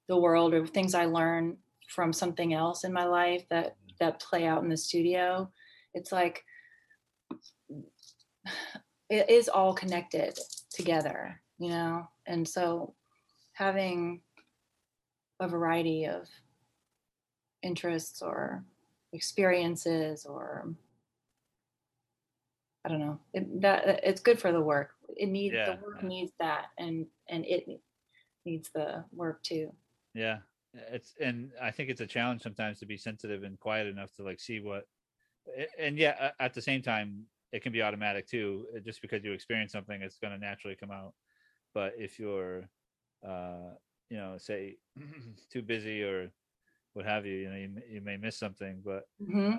the 0.08 0.16
world 0.16 0.54
or 0.54 0.66
things 0.66 0.94
I 0.94 1.06
learn 1.06 1.56
from 1.88 2.12
something 2.12 2.52
else 2.54 2.84
in 2.84 2.92
my 2.92 3.04
life 3.04 3.44
that 3.50 3.66
mm-hmm. 3.66 3.94
that 4.00 4.20
play 4.20 4.46
out 4.46 4.62
in 4.62 4.68
the 4.68 4.76
studio. 4.76 5.50
It's 5.94 6.12
like 6.12 6.44
it 9.10 9.30
is 9.30 9.48
all 9.48 9.74
connected 9.74 10.38
together, 10.70 11.40
you 11.58 11.70
know? 11.70 12.08
And 12.26 12.46
so 12.46 12.94
having 13.52 14.20
a 15.40 15.48
variety 15.48 16.06
of 16.06 16.28
interests 17.66 18.22
or 18.22 18.64
experiences 19.12 20.24
or 20.24 20.74
I 22.84 22.88
don't 22.88 23.00
know, 23.00 23.18
it, 23.34 23.60
that 23.62 24.00
it's 24.04 24.20
good 24.20 24.38
for 24.38 24.52
the 24.52 24.60
work. 24.60 24.90
It 25.16 25.28
needs 25.28 25.54
Yeah, 25.54 25.74
the 25.74 25.82
work 25.82 26.02
yeah. 26.02 26.08
needs 26.08 26.32
that 26.38 26.66
and 26.78 27.06
and 27.28 27.44
it 27.44 27.64
needs 28.44 28.70
the 28.74 29.04
work 29.12 29.42
too. 29.42 29.72
yeah. 30.14 30.38
It's 30.92 31.14
and 31.20 31.50
I 31.60 31.70
think 31.70 31.90
it's 31.90 32.00
a 32.02 32.06
challenge 32.06 32.42
sometimes 32.42 32.78
to 32.80 32.86
be 32.86 32.96
sensitive 32.96 33.42
and 33.42 33.58
quiet 33.58 33.86
enough 33.86 34.12
to 34.16 34.22
like 34.22 34.38
see 34.40 34.60
what, 34.60 34.84
and 35.78 35.96
yeah, 35.98 36.32
at 36.38 36.54
the 36.54 36.60
same 36.62 36.82
time, 36.82 37.24
it 37.52 37.62
can 37.62 37.72
be 37.72 37.82
automatic 37.82 38.28
too. 38.28 38.66
Just 38.84 39.00
because 39.00 39.24
you 39.24 39.32
experience 39.32 39.72
something, 39.72 40.02
it's 40.02 40.18
going 40.18 40.32
to 40.32 40.38
naturally 40.38 40.76
come 40.76 40.90
out. 40.90 41.14
But 41.74 41.94
if 41.98 42.18
you're, 42.18 42.68
uh, 43.26 43.74
you 44.10 44.18
know, 44.18 44.36
say 44.38 44.76
too 45.52 45.62
busy 45.62 46.02
or 46.02 46.30
what 46.96 47.04
have 47.06 47.26
you, 47.26 47.34
you 47.36 47.50
know, 47.50 47.56
you, 47.56 47.68
may- 47.68 47.88
you 47.90 48.00
may 48.00 48.16
miss 48.16 48.38
something. 48.38 48.82
But 48.84 49.04
Mhm. 49.20 49.58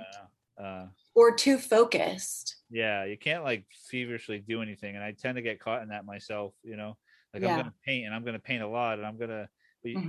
I. 0.57 0.63
Uh, 0.63 0.87
Or 1.13 1.35
too 1.35 1.57
focused. 1.59 2.55
yeah 2.69 3.05
you 3.05 3.17
can't 3.17 3.43
like 3.43 3.65
feverishly 3.71 4.39
do 4.39 4.61
anything 4.61 4.95
and 4.95 5.03
i 5.03 5.11
tend 5.11 5.35
to 5.35 5.41
get 5.41 5.59
caught 5.59 5.81
in 5.83 5.89
that 5.89 6.03
myself 6.05 6.53
you 6.63 6.75
know 6.75 6.97
like 7.33 7.43
Yeah. 7.43 7.49
i'm 7.51 7.55
gonna 7.55 7.73
paint 7.85 8.05
and 8.05 8.13
i'm 8.15 8.25
gonna 8.25 8.39
paint 8.39 8.63
a 8.63 8.67
lot 8.67 8.97
and 8.97 9.05
i'm 9.07 9.17
gonna 9.17 9.47
but 9.83 9.91
you, 9.91 9.99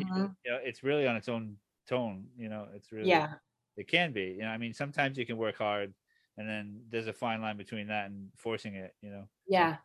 you 0.44 0.52
know 0.52 0.58
it's 0.62 0.82
really 0.82 1.06
on 1.06 1.16
its 1.16 1.28
own 1.28 1.56
tone 1.86 2.26
you 2.36 2.48
know 2.48 2.66
it's 2.74 2.90
really 2.92 3.08
Yeah. 3.10 3.34
it 3.76 3.86
can 3.88 4.12
be 4.12 4.24
you 4.38 4.38
know 4.42 4.48
i 4.48 4.58
mean 4.58 4.72
sometimes 4.74 5.18
you 5.18 5.26
can 5.26 5.36
work 5.36 5.56
hard 5.56 5.94
and 6.38 6.48
then 6.48 6.82
there's 6.88 7.06
a 7.08 7.12
fine 7.12 7.40
line 7.42 7.56
between 7.56 7.88
that 7.88 8.06
and 8.10 8.30
forcing 8.36 8.74
it 8.74 8.94
you 9.02 9.10
know 9.10 9.28
Yeah. 9.46 9.76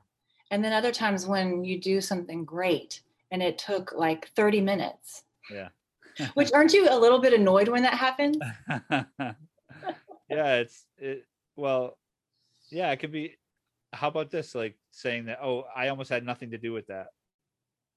And 0.52 0.64
then 0.64 0.74
other 0.74 0.92
times 0.92 1.26
when 1.28 1.64
you 1.64 1.80
do 1.80 2.02
something 2.02 2.46
great 2.46 3.02
and 3.32 3.44
it 3.44 3.58
took 3.58 3.94
like 3.94 4.30
30 4.30 4.62
minutes. 4.62 5.24
yeah 5.50 5.70
Which 6.34 6.52
aren't 6.54 6.74
you 6.74 6.88
a 6.90 6.98
little 6.98 7.20
bit 7.20 7.34
annoyed 7.34 7.68
when 7.68 7.84
that 7.84 7.94
happens? 7.94 8.38
yeah, 10.30 10.56
it's 10.56 10.86
it. 10.98 11.26
Well, 11.56 11.98
yeah, 12.72 12.92
it 12.92 12.98
could 12.98 13.12
be. 13.12 13.36
How 13.94 14.08
about 14.08 14.32
this? 14.32 14.56
Like 14.56 14.76
saying 14.92 15.26
that, 15.26 15.40
oh, 15.42 15.66
I 15.76 15.90
almost 15.90 16.10
had 16.10 16.26
nothing 16.26 16.52
to 16.52 16.58
do 16.58 16.74
with 16.74 16.88
that. 16.88 17.08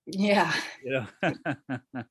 Yeah. 0.07 0.53
You 0.85 0.93
know, 0.93 1.07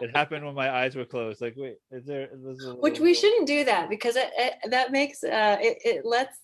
it 0.00 0.14
happened 0.14 0.44
when 0.44 0.54
my 0.54 0.70
eyes 0.70 0.94
were 0.94 1.04
closed. 1.04 1.40
Like, 1.40 1.54
wait, 1.56 1.78
is 1.90 2.04
there? 2.06 2.28
Is 2.32 2.66
Which 2.80 3.00
we 3.00 3.12
shouldn't 3.12 3.46
do 3.46 3.64
that 3.64 3.88
because 3.88 4.16
it, 4.16 4.30
it 4.36 4.70
that 4.70 4.92
makes 4.92 5.24
uh 5.24 5.56
it, 5.60 5.78
it 5.84 6.06
lets 6.06 6.38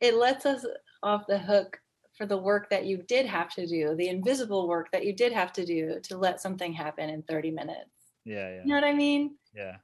it 0.00 0.14
lets 0.14 0.46
us 0.46 0.66
off 1.02 1.26
the 1.26 1.38
hook 1.38 1.78
for 2.20 2.26
the 2.26 2.36
work 2.36 2.68
that 2.68 2.84
you 2.84 2.98
did 2.98 3.24
have 3.24 3.48
to 3.48 3.66
do, 3.66 3.96
the 3.96 4.08
invisible 4.08 4.68
work 4.68 4.90
that 4.92 5.06
you 5.06 5.14
did 5.14 5.32
have 5.32 5.54
to 5.54 5.64
do 5.64 5.98
to 6.02 6.18
let 6.18 6.38
something 6.38 6.70
happen 6.70 7.08
in 7.08 7.22
30 7.22 7.50
minutes. 7.50 8.12
Yeah, 8.26 8.50
yeah. 8.50 8.60
You 8.62 8.68
know 8.68 8.74
what 8.74 8.84
I 8.84 8.92
mean? 8.92 9.38
Yeah. 9.54 9.76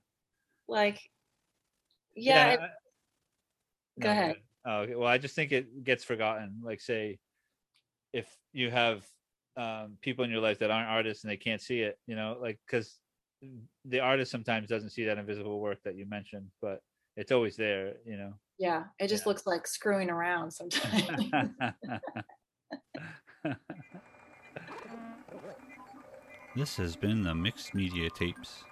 Like, 0.68 1.01
yeah. 2.14 2.51
it- 2.53 2.61
I- 2.61 2.68
go 3.99 4.11
ahead. 4.11 4.37
Oh, 4.66 4.81
okay. 4.81 4.94
Well, 4.96 5.09
I 5.09 5.16
just 5.16 5.35
think 5.35 5.53
it 5.53 5.83
gets 5.83 6.05
forgotten. 6.05 6.61
Like, 6.62 6.83
say, 6.83 7.18
if 8.12 8.29
you 8.53 8.70
have 8.70 9.07
um, 9.57 9.96
people 10.03 10.22
in 10.27 10.31
your 10.31 10.42
life 10.42 10.59
that 10.59 10.70
aren't 10.70 10.90
artists 10.90 11.25
and 11.25 11.31
they 11.31 11.38
can't 11.38 11.62
see 11.62 11.81
it, 11.81 11.99
you 12.07 12.16
know, 12.16 12.37
like 12.38 12.59
because 12.66 12.99
the 13.87 14.01
artist 14.01 14.31
sometimes 14.31 14.68
doesn't 14.68 14.90
see 14.90 15.05
that 15.05 15.16
invisible 15.16 15.59
work 15.59 15.79
that 15.85 15.96
you 15.96 16.05
mentioned, 16.05 16.51
but 16.61 16.81
it's 17.16 17.33
always 17.33 17.57
there, 17.57 17.94
you 18.05 18.16
know. 18.16 18.33
yeah. 18.59 18.85
It 18.98 19.09
just 19.09 19.24
Yeah. 19.24 19.29
looks 19.31 19.46
like 19.46 19.66
screwing 19.66 20.11
around 20.11 20.50
sometimes. 20.52 21.33
this 26.57 26.76
has 26.76 26.96
been 26.96 27.22
the 27.22 27.35
Mixed 27.35 27.74
Media 27.74 28.09
Tapes. 28.11 28.64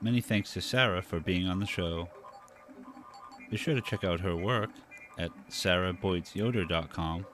Many 0.00 0.20
thanks 0.20 0.52
to 0.54 0.60
Sarah 0.60 1.02
for 1.02 1.20
being 1.20 1.46
on 1.46 1.60
the 1.60 1.66
show. 1.66 2.08
Be 3.50 3.56
sure 3.56 3.74
to 3.74 3.80
check 3.80 4.02
out 4.04 4.20
her 4.20 4.34
work 4.34 4.70
at 5.18 5.30
sarahboytsyoder.com 5.50 7.26